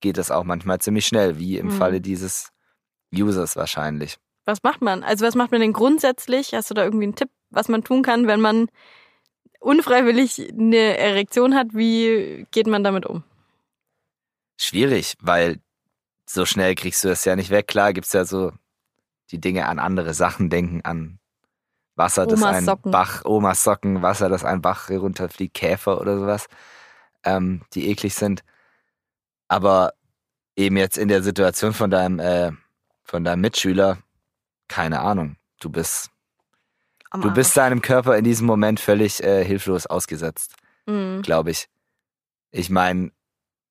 geht 0.00 0.16
das 0.16 0.30
auch 0.30 0.44
manchmal 0.44 0.78
ziemlich 0.78 1.06
schnell, 1.06 1.38
wie 1.38 1.58
im 1.58 1.66
Mhm. 1.66 1.70
Falle 1.70 2.00
dieses 2.00 2.50
Users 3.14 3.56
wahrscheinlich. 3.56 4.18
was 4.46 4.62
macht 4.62 4.80
man? 4.82 5.02
Also 5.04 5.26
was 5.26 5.34
macht 5.34 5.52
man 5.52 5.60
denn 5.60 5.72
grundsätzlich? 5.72 6.54
Hast 6.54 6.70
du 6.70 6.74
da 6.74 6.82
irgendwie 6.84 7.04
einen 7.04 7.14
Tipp, 7.14 7.28
was 7.50 7.68
man 7.68 7.84
tun 7.84 8.02
kann, 8.02 8.26
wenn 8.26 8.40
man 8.40 8.68
unfreiwillig 9.60 10.50
eine 10.52 10.96
Erektion 10.98 11.54
hat? 11.54 11.68
Wie 11.72 12.46
geht 12.50 12.66
man 12.66 12.82
damit 12.82 13.06
um? 13.06 13.22
Schwierig, 14.56 15.16
weil 15.20 15.60
so 16.26 16.46
schnell 16.46 16.74
kriegst 16.74 17.04
du 17.04 17.08
das 17.08 17.24
ja 17.24 17.36
nicht 17.36 17.50
weg. 17.50 17.66
Klar 17.66 17.92
gibt's 17.92 18.12
ja 18.12 18.24
so 18.24 18.52
die 19.30 19.40
Dinge 19.40 19.66
an 19.66 19.78
andere 19.78 20.14
Sachen 20.14 20.50
denken, 20.50 20.80
an 20.84 21.18
Wasser, 21.96 22.26
das 22.26 22.40
Omas 22.40 22.56
ein 22.56 22.64
Socken. 22.64 22.90
Bach, 22.90 23.24
Omas 23.24 23.64
Socken, 23.64 24.02
Wasser, 24.02 24.28
das 24.28 24.44
ein 24.44 24.62
Bach 24.62 24.90
runterfliegt, 24.90 25.54
Käfer 25.54 26.00
oder 26.00 26.18
sowas, 26.18 26.46
ähm, 27.24 27.62
die 27.74 27.88
eklig 27.88 28.14
sind. 28.14 28.42
Aber 29.48 29.92
eben 30.56 30.76
jetzt 30.76 30.98
in 30.98 31.08
der 31.08 31.22
Situation 31.22 31.72
von 31.72 31.90
deinem, 31.90 32.18
äh, 32.18 32.52
von 33.04 33.24
deinem 33.24 33.40
Mitschüler, 33.40 33.98
keine 34.68 35.00
Ahnung. 35.00 35.36
Du 35.60 35.68
bist, 35.68 36.10
Am 37.10 37.20
du 37.20 37.30
bist 37.32 37.56
deinem 37.56 37.82
Körper 37.82 38.16
in 38.16 38.24
diesem 38.24 38.46
Moment 38.46 38.80
völlig 38.80 39.22
äh, 39.22 39.44
hilflos 39.44 39.86
ausgesetzt. 39.86 40.54
Mhm. 40.86 41.22
glaube 41.22 41.50
ich. 41.50 41.68
Ich 42.50 42.70
meine, 42.70 43.12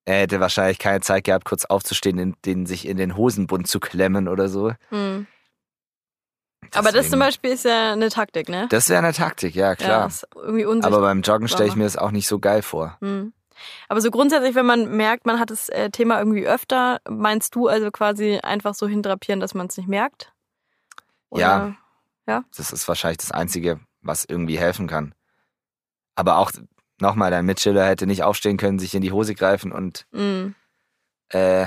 er 0.05 0.22
hätte 0.22 0.39
wahrscheinlich 0.39 0.79
keine 0.79 1.01
Zeit 1.01 1.25
gehabt, 1.25 1.46
kurz 1.46 1.65
aufzustehen, 1.65 2.17
den, 2.17 2.36
den 2.46 2.65
sich 2.65 2.88
in 2.88 2.98
den 2.98 3.15
Hosenbund 3.15 3.67
zu 3.67 3.79
klemmen 3.79 4.27
oder 4.27 4.48
so. 4.48 4.74
Mhm. 4.91 5.27
Aber 6.74 6.91
das 6.91 7.10
zum 7.10 7.19
Beispiel 7.19 7.51
ist 7.51 7.65
ja 7.65 7.93
eine 7.93 8.10
Taktik, 8.10 8.48
ne? 8.50 8.67
Das 8.69 8.89
wäre 8.89 9.00
eine 9.00 9.13
Taktik, 9.13 9.55
ja 9.55 9.69
Ja, 9.69 9.75
klar. 9.75 10.08
ist 10.08 10.27
irgendwie 10.36 10.65
unsichtbar. 10.65 11.00
Aber 11.00 11.08
beim 11.08 11.22
Joggen 11.22 11.48
stelle 11.48 11.69
ich 11.69 11.75
mir 11.75 11.86
das 11.86 11.98
auch 11.98 12.12
nicht 12.12 12.27
so 12.27 12.39
geil 12.39 12.62
vor. 12.62 12.98
Hm. 13.01 13.34
Aber 13.88 14.01
so 14.01 14.12
grundsätzlich, 14.12 14.55
wenn 14.55 14.65
man 14.65 14.96
merkt, 14.96 15.25
man 15.25 15.39
hat 15.39 15.50
das 15.50 15.69
äh, 15.69 15.89
Thema 15.89 16.19
irgendwie 16.19 16.48
öfter, 16.48 17.01
meinst 17.10 17.55
du 17.55 17.67
also 17.67 17.91
quasi 17.91 18.39
einfach 18.41 18.74
so 18.75 18.88
hindrapieren, 18.88 19.39
dass 19.39 19.53
man 19.53 19.67
es 19.67 19.77
nicht 19.77 19.89
merkt? 19.89 20.31
Ja. 21.34 21.75
Ja. 22.29 22.43
Das 22.55 22.71
ist 22.71 22.88
wahrscheinlich 22.88 23.17
das 23.17 23.31
Einzige, 23.31 23.79
was 24.01 24.24
irgendwie 24.25 24.59
helfen 24.59 24.88
kann. 24.88 25.13
Aber 26.15 26.38
auch 26.38 26.51
nochmal, 27.00 27.31
dein 27.31 27.45
Mitschüler 27.45 27.86
hätte 27.88 28.05
nicht 28.05 28.24
aufstehen 28.24 28.57
können, 28.57 28.77
sich 28.79 28.93
in 28.93 29.01
die 29.01 29.12
Hose 29.12 29.33
greifen 29.36 29.71
und 29.71 30.05
Mhm. 30.12 30.53
äh, 31.29 31.65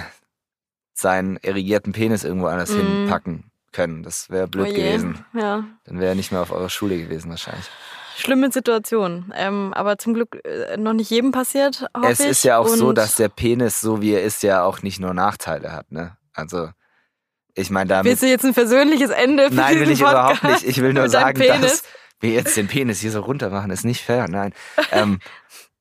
seinen 0.94 1.36
erigierten 1.38 1.92
Penis 1.92 2.22
irgendwo 2.24 2.46
anders 2.46 2.70
Mm. 2.70 2.76
hinpacken 2.76 3.50
können. 3.72 4.02
Das 4.02 4.28
wäre 4.30 4.46
blöd 4.46 4.68
Oh 4.70 4.74
gewesen. 4.74 5.24
Ja. 5.32 5.64
Dann 5.84 5.98
wäre 5.98 6.10
er 6.10 6.14
nicht 6.14 6.30
mehr 6.32 6.42
auf 6.42 6.52
eurer 6.52 6.68
Schule 6.68 6.98
gewesen 6.98 7.30
wahrscheinlich. 7.30 7.68
Schlimme 8.16 8.52
Situation. 8.52 9.32
Ähm, 9.34 9.72
aber 9.72 9.96
zum 9.98 10.12
Glück 10.14 10.38
äh, 10.44 10.76
noch 10.76 10.92
nicht 10.92 11.10
jedem 11.10 11.32
passiert, 11.32 11.86
es 12.04 12.20
ist 12.20 12.44
ja 12.44 12.58
auch 12.58 12.68
so, 12.68 12.88
Und 12.90 12.98
dass 12.98 13.16
der 13.16 13.30
Penis, 13.30 13.80
so 13.80 14.02
wie 14.02 14.12
er 14.12 14.22
ist, 14.22 14.42
ja 14.42 14.62
auch 14.64 14.82
nicht 14.82 15.00
nur 15.00 15.14
Nachteile 15.14 15.72
hat. 15.72 15.90
Ne? 15.90 16.16
Also 16.34 16.68
ich 17.54 17.70
meine 17.70 17.88
damit... 17.88 18.10
Willst 18.10 18.22
du 18.22 18.28
jetzt 18.28 18.44
ein 18.44 18.54
persönliches 18.54 19.10
Ende 19.10 19.48
für 19.48 19.54
Nein, 19.54 19.80
will 19.80 19.90
ich 19.90 20.00
überhaupt 20.00 20.40
Podcast 20.40 20.64
nicht. 20.64 20.76
Ich 20.76 20.82
will 20.82 20.92
nur 20.92 21.08
sagen, 21.08 21.38
dass 21.38 21.82
wir 22.20 22.30
jetzt 22.30 22.56
den 22.56 22.68
Penis 22.68 23.00
hier 23.00 23.10
so 23.10 23.20
runter 23.20 23.50
machen, 23.50 23.70
ist 23.70 23.84
nicht 23.84 24.02
fair. 24.02 24.28
Nein. 24.28 24.54
ähm, 24.90 25.20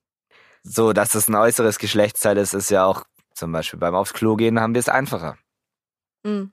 so, 0.63 0.93
dass 0.93 1.15
es 1.15 1.27
ein 1.27 1.36
äußeres 1.36 1.79
Geschlechtsteil 1.79 2.38
ist, 2.38 2.53
ist 2.53 2.69
ja 2.69 2.86
auch 2.86 3.05
zum 3.34 3.51
Beispiel 3.51 3.79
beim 3.79 3.95
aufs 3.95 4.13
Klo 4.13 4.36
gehen 4.36 4.60
haben 4.60 4.73
wir 4.73 4.79
es 4.79 4.89
einfacher. 4.89 5.38
Mhm. 6.23 6.51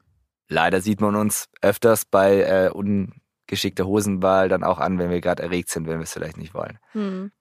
Leider 0.48 0.80
sieht 0.80 1.00
man 1.00 1.14
uns 1.14 1.48
öfters 1.60 2.04
bei 2.04 2.40
äh, 2.40 2.70
ungeschickter 2.70 3.86
Hosenwahl 3.86 4.48
dann 4.48 4.64
auch 4.64 4.78
an, 4.78 4.98
wenn 4.98 5.10
wir 5.10 5.20
gerade 5.20 5.42
erregt 5.42 5.68
sind, 5.68 5.86
wenn 5.86 5.98
wir 5.98 6.04
es 6.04 6.12
vielleicht 6.12 6.38
nicht 6.38 6.54
wollen. 6.54 6.78
Mhm. 6.94 7.32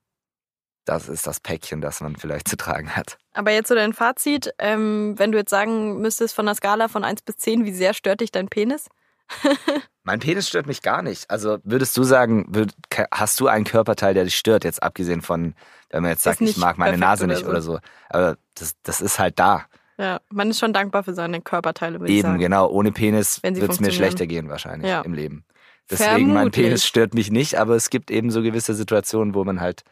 Das 0.88 1.10
ist 1.10 1.28
das 1.28 1.40
Päckchen, 1.42 1.82
das 1.82 2.00
man 2.02 2.16
vielleicht 2.16 2.48
zu 2.48 2.56
tragen 2.56 2.96
hat. 2.96 3.18
Aber 3.34 3.52
jetzt 3.52 3.68
so 3.68 3.76
dein 3.76 3.94
Fazit, 3.94 4.54
ähm, 4.58 5.16
wenn 5.18 5.32
du 5.32 5.38
jetzt 5.38 5.50
sagen 5.50 6.00
müsstest 6.02 6.34
von 6.34 6.46
der 6.46 6.56
Skala 6.56 6.88
von 6.88 7.04
1 7.04 7.22
bis 7.24 7.36
10, 7.38 7.66
wie 7.66 7.74
sehr 7.74 7.94
stört 7.94 8.22
dich 8.22 8.32
dein 8.32 8.48
Penis? 8.48 8.88
Mein 10.04 10.20
Penis 10.20 10.48
stört 10.48 10.68
mich 10.68 10.82
gar 10.82 11.02
nicht. 11.02 11.30
Also 11.30 11.58
würdest 11.64 11.98
du 11.98 12.04
sagen, 12.04 12.46
würd, 12.50 12.72
hast 13.12 13.40
du 13.42 13.48
einen 13.48 13.66
Körperteil, 13.66 14.14
der 14.14 14.24
dich 14.24 14.38
stört, 14.38 14.64
jetzt 14.64 14.82
abgesehen 14.82 15.22
von, 15.22 15.54
wenn 15.90 16.02
man 16.04 16.12
jetzt 16.12 16.24
sagt, 16.24 16.40
ich 16.40 16.56
mag 16.56 16.78
meine 16.78 16.98
Nase 16.98 17.26
oder 17.26 17.34
nicht 17.34 17.44
so. 17.44 17.50
oder 17.50 17.62
so. 17.62 17.80
Aber 18.10 18.38
das, 18.56 18.76
das 18.84 19.02
ist 19.02 19.20
halt 19.20 19.38
da. 19.40 19.66
Ja, 19.98 20.22
man 20.30 20.50
ist 20.50 20.60
schon 20.60 20.72
dankbar 20.72 21.04
für 21.04 21.14
seine 21.14 21.42
Körperteile, 21.42 22.00
würde 22.00 22.14
ich 22.14 22.20
Eben, 22.20 22.28
sagen. 22.30 22.40
genau. 22.40 22.70
Ohne 22.70 22.94
Penis 22.94 23.42
wird 23.44 23.70
es 23.70 23.80
mir 23.82 23.92
schlechter 23.92 24.28
gehen 24.28 24.48
wahrscheinlich 24.48 24.90
Ja. 24.90 25.02
im 25.02 25.14
Leben. 25.14 25.44
Deswegen, 25.90 26.28
mein 26.28 26.36
Vermutlich. 26.36 26.66
Penis 26.66 26.86
stört 26.86 27.14
mich 27.14 27.32
nicht, 27.32 27.56
aber 27.56 27.76
es 27.76 27.90
gibt 27.90 28.10
eben 28.12 28.30
so 28.30 28.42
gewisse 28.42 28.74
Situationen, 28.74 29.34
wo 29.34 29.44
man 29.44 29.60
halt, 29.60 29.84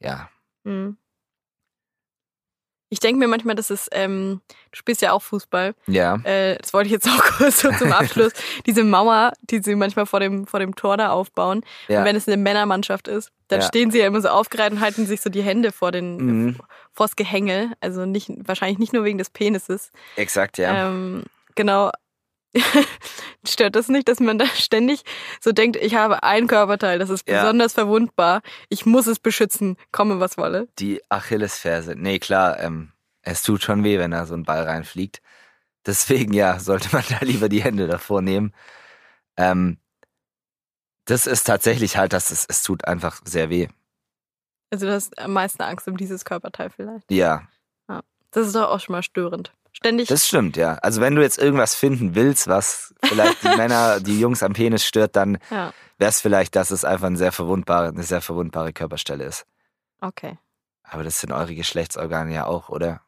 ja, 0.00 0.28
Mhm. 0.64 0.96
Ich 2.88 3.00
denke 3.00 3.18
mir 3.18 3.26
manchmal, 3.26 3.56
dass 3.56 3.70
es, 3.70 3.88
ähm, 3.90 4.40
du 4.70 4.76
spielst 4.76 5.02
ja 5.02 5.10
auch 5.10 5.20
Fußball, 5.22 5.74
ja, 5.88 6.16
äh, 6.22 6.56
das 6.58 6.72
wollte 6.72 6.86
ich 6.86 6.92
jetzt 6.92 7.08
auch 7.08 7.20
kurz 7.38 7.60
so 7.60 7.72
zum 7.72 7.90
Abschluss, 7.92 8.32
diese 8.66 8.84
Mauer, 8.84 9.32
die 9.42 9.58
sie 9.60 9.74
manchmal 9.74 10.06
vor 10.06 10.20
dem, 10.20 10.46
vor 10.46 10.60
dem 10.60 10.76
Tor 10.76 10.96
da 10.96 11.10
aufbauen. 11.10 11.62
ja. 11.88 11.98
Und 11.98 12.04
wenn 12.04 12.14
es 12.14 12.28
eine 12.28 12.36
Männermannschaft 12.36 13.08
ist, 13.08 13.32
dann 13.48 13.60
Ja. 13.60 13.66
stehen 13.66 13.90
sie 13.90 13.98
ja 13.98 14.06
immer 14.06 14.20
so 14.20 14.28
aufgereiht 14.28 14.70
und 14.70 14.80
halten 14.80 15.04
sich 15.04 15.20
so 15.20 15.30
die 15.30 15.42
Hände 15.42 15.72
vor 15.72 15.90
den, 15.90 16.16
Mhm. 16.16 16.56
vors 16.92 17.16
Gehänge. 17.16 17.72
Also 17.80 18.06
nicht, 18.06 18.30
wahrscheinlich 18.46 18.78
nicht 18.78 18.92
nur 18.92 19.02
wegen 19.02 19.18
des 19.18 19.30
Penises. 19.30 19.90
exakt, 20.14 20.56
ja. 20.56 20.88
Ähm, 20.88 21.24
genau. 21.56 21.90
Stört 23.46 23.76
das 23.76 23.88
nicht, 23.88 24.08
dass 24.08 24.20
man 24.20 24.38
da 24.38 24.46
ständig 24.46 25.02
so 25.40 25.52
denkt, 25.52 25.76
ich 25.76 25.94
habe 25.94 26.22
ein 26.22 26.46
Körperteil, 26.46 26.98
das 26.98 27.10
ist 27.10 27.28
Ja. 27.28 27.40
besonders 27.42 27.72
verwundbar, 27.74 28.42
ich 28.68 28.86
muss 28.86 29.06
es 29.06 29.18
beschützen, 29.18 29.76
komme 29.92 30.20
was 30.20 30.36
wolle. 30.38 30.68
Die 30.78 31.00
Achillesferse. 31.10 31.94
Nee, 31.96 32.18
klar, 32.18 32.58
ähm, 32.60 32.92
es 33.22 33.42
tut 33.42 33.62
schon 33.62 33.84
weh, 33.84 33.98
wenn 33.98 34.10
da 34.10 34.26
so 34.26 34.34
ein 34.34 34.44
Ball 34.44 34.62
reinfliegt. 34.62 35.20
Deswegen, 35.86 36.32
ja, 36.32 36.58
sollte 36.58 36.88
man 36.92 37.04
da 37.08 37.18
lieber 37.24 37.48
die 37.48 37.62
Hände 37.62 37.86
davor 37.86 38.22
nehmen. 38.22 38.52
Ähm, 39.36 39.78
das 41.04 41.26
ist 41.26 41.44
tatsächlich 41.44 41.96
halt, 41.96 42.12
dass 42.12 42.30
es, 42.30 42.46
es 42.48 42.62
tut 42.62 42.84
einfach 42.84 43.20
sehr 43.24 43.48
weh. 43.50 43.68
Also 44.70 44.86
du 44.86 44.92
hast 44.92 45.16
am 45.18 45.32
meisten 45.32 45.62
Angst 45.62 45.86
um 45.86 45.96
dieses 45.96 46.24
Körperteil 46.24 46.70
vielleicht. 46.70 47.10
Ja, 47.10 47.46
Das 48.32 48.48
ist 48.48 48.56
doch 48.56 48.68
auch 48.70 48.80
schon 48.80 48.94
mal 48.94 49.02
störend. 49.02 49.52
Ständig. 49.76 50.08
das 50.08 50.26
stimmt, 50.26 50.56
ja. 50.56 50.74
Also 50.76 51.02
wenn 51.02 51.14
du 51.14 51.22
jetzt 51.22 51.38
irgendwas 51.38 51.74
finden 51.74 52.14
willst, 52.14 52.48
was 52.48 52.94
vielleicht 53.04 53.42
die 53.42 53.48
Männer, 53.56 54.00
die 54.00 54.18
Jungs 54.18 54.42
am 54.42 54.54
Penis 54.54 54.84
stört, 54.86 55.16
dann 55.16 55.38
ja, 55.50 55.72
wäre 55.98 56.08
es 56.08 56.22
vielleicht, 56.22 56.56
dass 56.56 56.70
es 56.70 56.84
einfach 56.84 57.08
ein 57.08 57.16
sehr 57.16 57.30
verwundbare, 57.30 57.88
eine 57.88 58.02
sehr 58.02 58.22
verwundbare 58.22 58.72
Körperstelle 58.72 59.24
ist. 59.24 59.46
okay. 60.00 60.38
Aber 60.88 61.02
das 61.02 61.20
sind 61.20 61.32
eure 61.32 61.54
Geschlechtsorgane 61.56 62.32
ja 62.32 62.46
auch, 62.46 62.68
oder? 62.68 63.00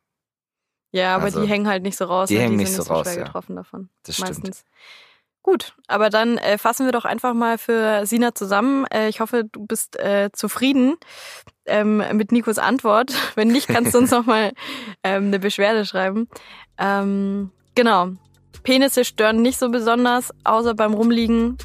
Ja, 0.91 1.15
aber 1.15 1.27
Also, 1.27 1.41
die 1.43 1.47
hängen 1.47 1.69
halt 1.69 1.85
nicht 1.85 1.97
so 1.97 2.07
raus. 2.07 2.29
die 2.29 2.35
und 2.35 2.41
hängen 2.43 2.59
die 2.59 2.65
nicht 2.65 2.75
sind 2.75 2.85
so 2.85 2.93
raus, 2.93 3.07
schwer 3.07 3.19
ja. 3.19 3.25
getroffen 3.25 3.55
davon. 3.55 3.89
Das 4.03 4.17
stimmt. 4.17 4.31
meistens. 4.31 4.65
Gut, 5.43 5.75
aber 5.87 6.11
dann 6.11 6.39
äh, 6.39 6.59
fassen 6.59 6.87
wir 6.87 6.93
doch 6.93 7.05
einfach 7.05 7.35
mal 7.35 7.57
für 7.57 8.05
Sina 8.05 8.35
zusammen. 8.35 8.85
Äh, 8.87 9.09
ich 9.09 9.21
hoffe, 9.21 9.45
du 9.45 9.65
bist 9.65 9.97
äh, 9.99 10.31
zufrieden 10.33 10.97
ähm, 11.69 12.03
mit 12.15 12.33
Nikos 12.33 12.59
Antwort. 12.59 13.13
Wenn 13.37 13.49
nicht, 13.49 13.69
kannst 13.69 13.95
du 13.95 13.99
uns 13.99 14.11
noch 14.13 14.27
mal 14.27 14.53
ähm, 15.05 15.27
eine 15.27 15.39
Beschwerde 15.39 15.85
schreiben. 15.85 16.29
Ähm, 16.79 17.51
Genau. 17.75 18.09
Penisse 18.65 19.05
stören 19.05 19.41
nicht 19.41 19.57
so 19.59 19.71
besonders, 19.71 20.33
außer 20.43 20.75
beim 20.75 20.93
Rumliegen 20.95 21.57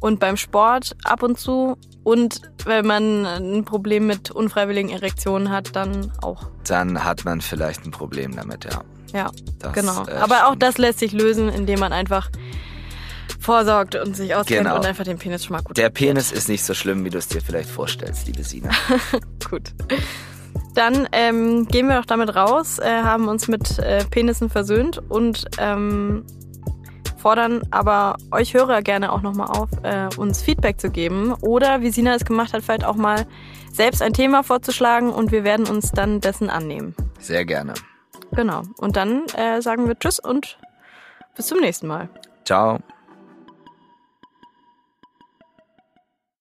und 0.00 0.20
beim 0.20 0.36
Sport 0.36 0.94
ab 1.02 1.22
und 1.22 1.38
zu. 1.40 1.78
Und 2.04 2.42
wenn 2.66 2.86
man 2.86 3.24
ein 3.24 3.64
Problem 3.64 4.06
mit 4.06 4.30
unfreiwilligen 4.30 4.90
Erektionen 4.90 5.48
hat, 5.50 5.74
dann 5.74 6.12
auch. 6.20 6.48
Dann 6.66 7.04
hat 7.04 7.24
man 7.24 7.40
vielleicht 7.40 7.86
ein 7.86 7.90
Problem 7.90 8.36
damit, 8.36 8.64
ja. 8.66 8.82
Ja, 9.14 9.30
Das, 9.60 9.72
genau. 9.72 10.04
äh, 10.06 10.12
Aber 10.12 10.48
auch 10.48 10.54
das 10.56 10.76
lässt 10.76 10.98
sich 10.98 11.12
lösen, 11.12 11.48
indem 11.48 11.80
man 11.80 11.92
einfach 11.94 12.30
vorsorgt 13.40 13.94
und 13.96 14.14
sich 14.16 14.34
auskennt 14.34 14.64
Genau. 14.64 14.76
und 14.76 14.86
einfach 14.86 15.04
den 15.04 15.18
Penis 15.18 15.44
schon 15.44 15.56
mal 15.56 15.62
gut 15.62 15.76
Der 15.76 15.90
Penis 15.90 16.32
ist 16.32 16.48
nicht 16.48 16.64
so 16.64 16.74
schlimm, 16.74 17.04
wie 17.04 17.10
du 17.10 17.18
es 17.18 17.28
dir 17.28 17.40
vielleicht 17.40 17.68
vorstellst, 17.70 18.26
liebe 18.26 18.44
Sina. 18.44 18.70
Gut. 19.48 19.72
Dann 20.74 21.08
ähm, 21.12 21.66
gehen 21.68 21.88
wir 21.88 21.96
doch 21.96 22.06
damit 22.06 22.34
raus, 22.34 22.78
äh, 22.78 23.02
haben 23.02 23.28
uns 23.28 23.48
mit 23.48 23.78
äh, 23.78 24.04
Penissen 24.06 24.48
versöhnt 24.48 25.02
und 25.10 25.44
ähm, 25.58 26.24
fordern 27.18 27.62
aber 27.70 28.16
euch 28.30 28.54
Hörer 28.54 28.82
gerne 28.82 29.12
auch 29.12 29.22
nochmal 29.22 29.48
auf, 29.48 29.68
äh, 29.82 30.08
uns 30.16 30.42
Feedback 30.42 30.80
zu 30.80 30.90
geben 30.90 31.34
oder, 31.40 31.82
wie 31.82 31.90
Sina 31.90 32.14
es 32.14 32.24
gemacht 32.24 32.52
hat, 32.54 32.62
vielleicht 32.62 32.84
auch 32.84 32.96
mal 32.96 33.26
selbst 33.70 34.02
ein 34.02 34.12
Thema 34.12 34.42
vorzuschlagen 34.42 35.10
und 35.10 35.30
wir 35.30 35.44
werden 35.44 35.66
uns 35.66 35.92
dann 35.92 36.20
dessen 36.20 36.50
annehmen. 36.50 36.94
Sehr 37.18 37.44
gerne. 37.44 37.74
Genau. 38.32 38.62
Und 38.78 38.96
dann 38.96 39.24
äh, 39.36 39.60
sagen 39.60 39.86
wir 39.86 39.98
Tschüss 39.98 40.18
und 40.18 40.58
bis 41.36 41.46
zum 41.46 41.60
nächsten 41.60 41.86
Mal. 41.86 42.08
Ciao. 42.44 42.80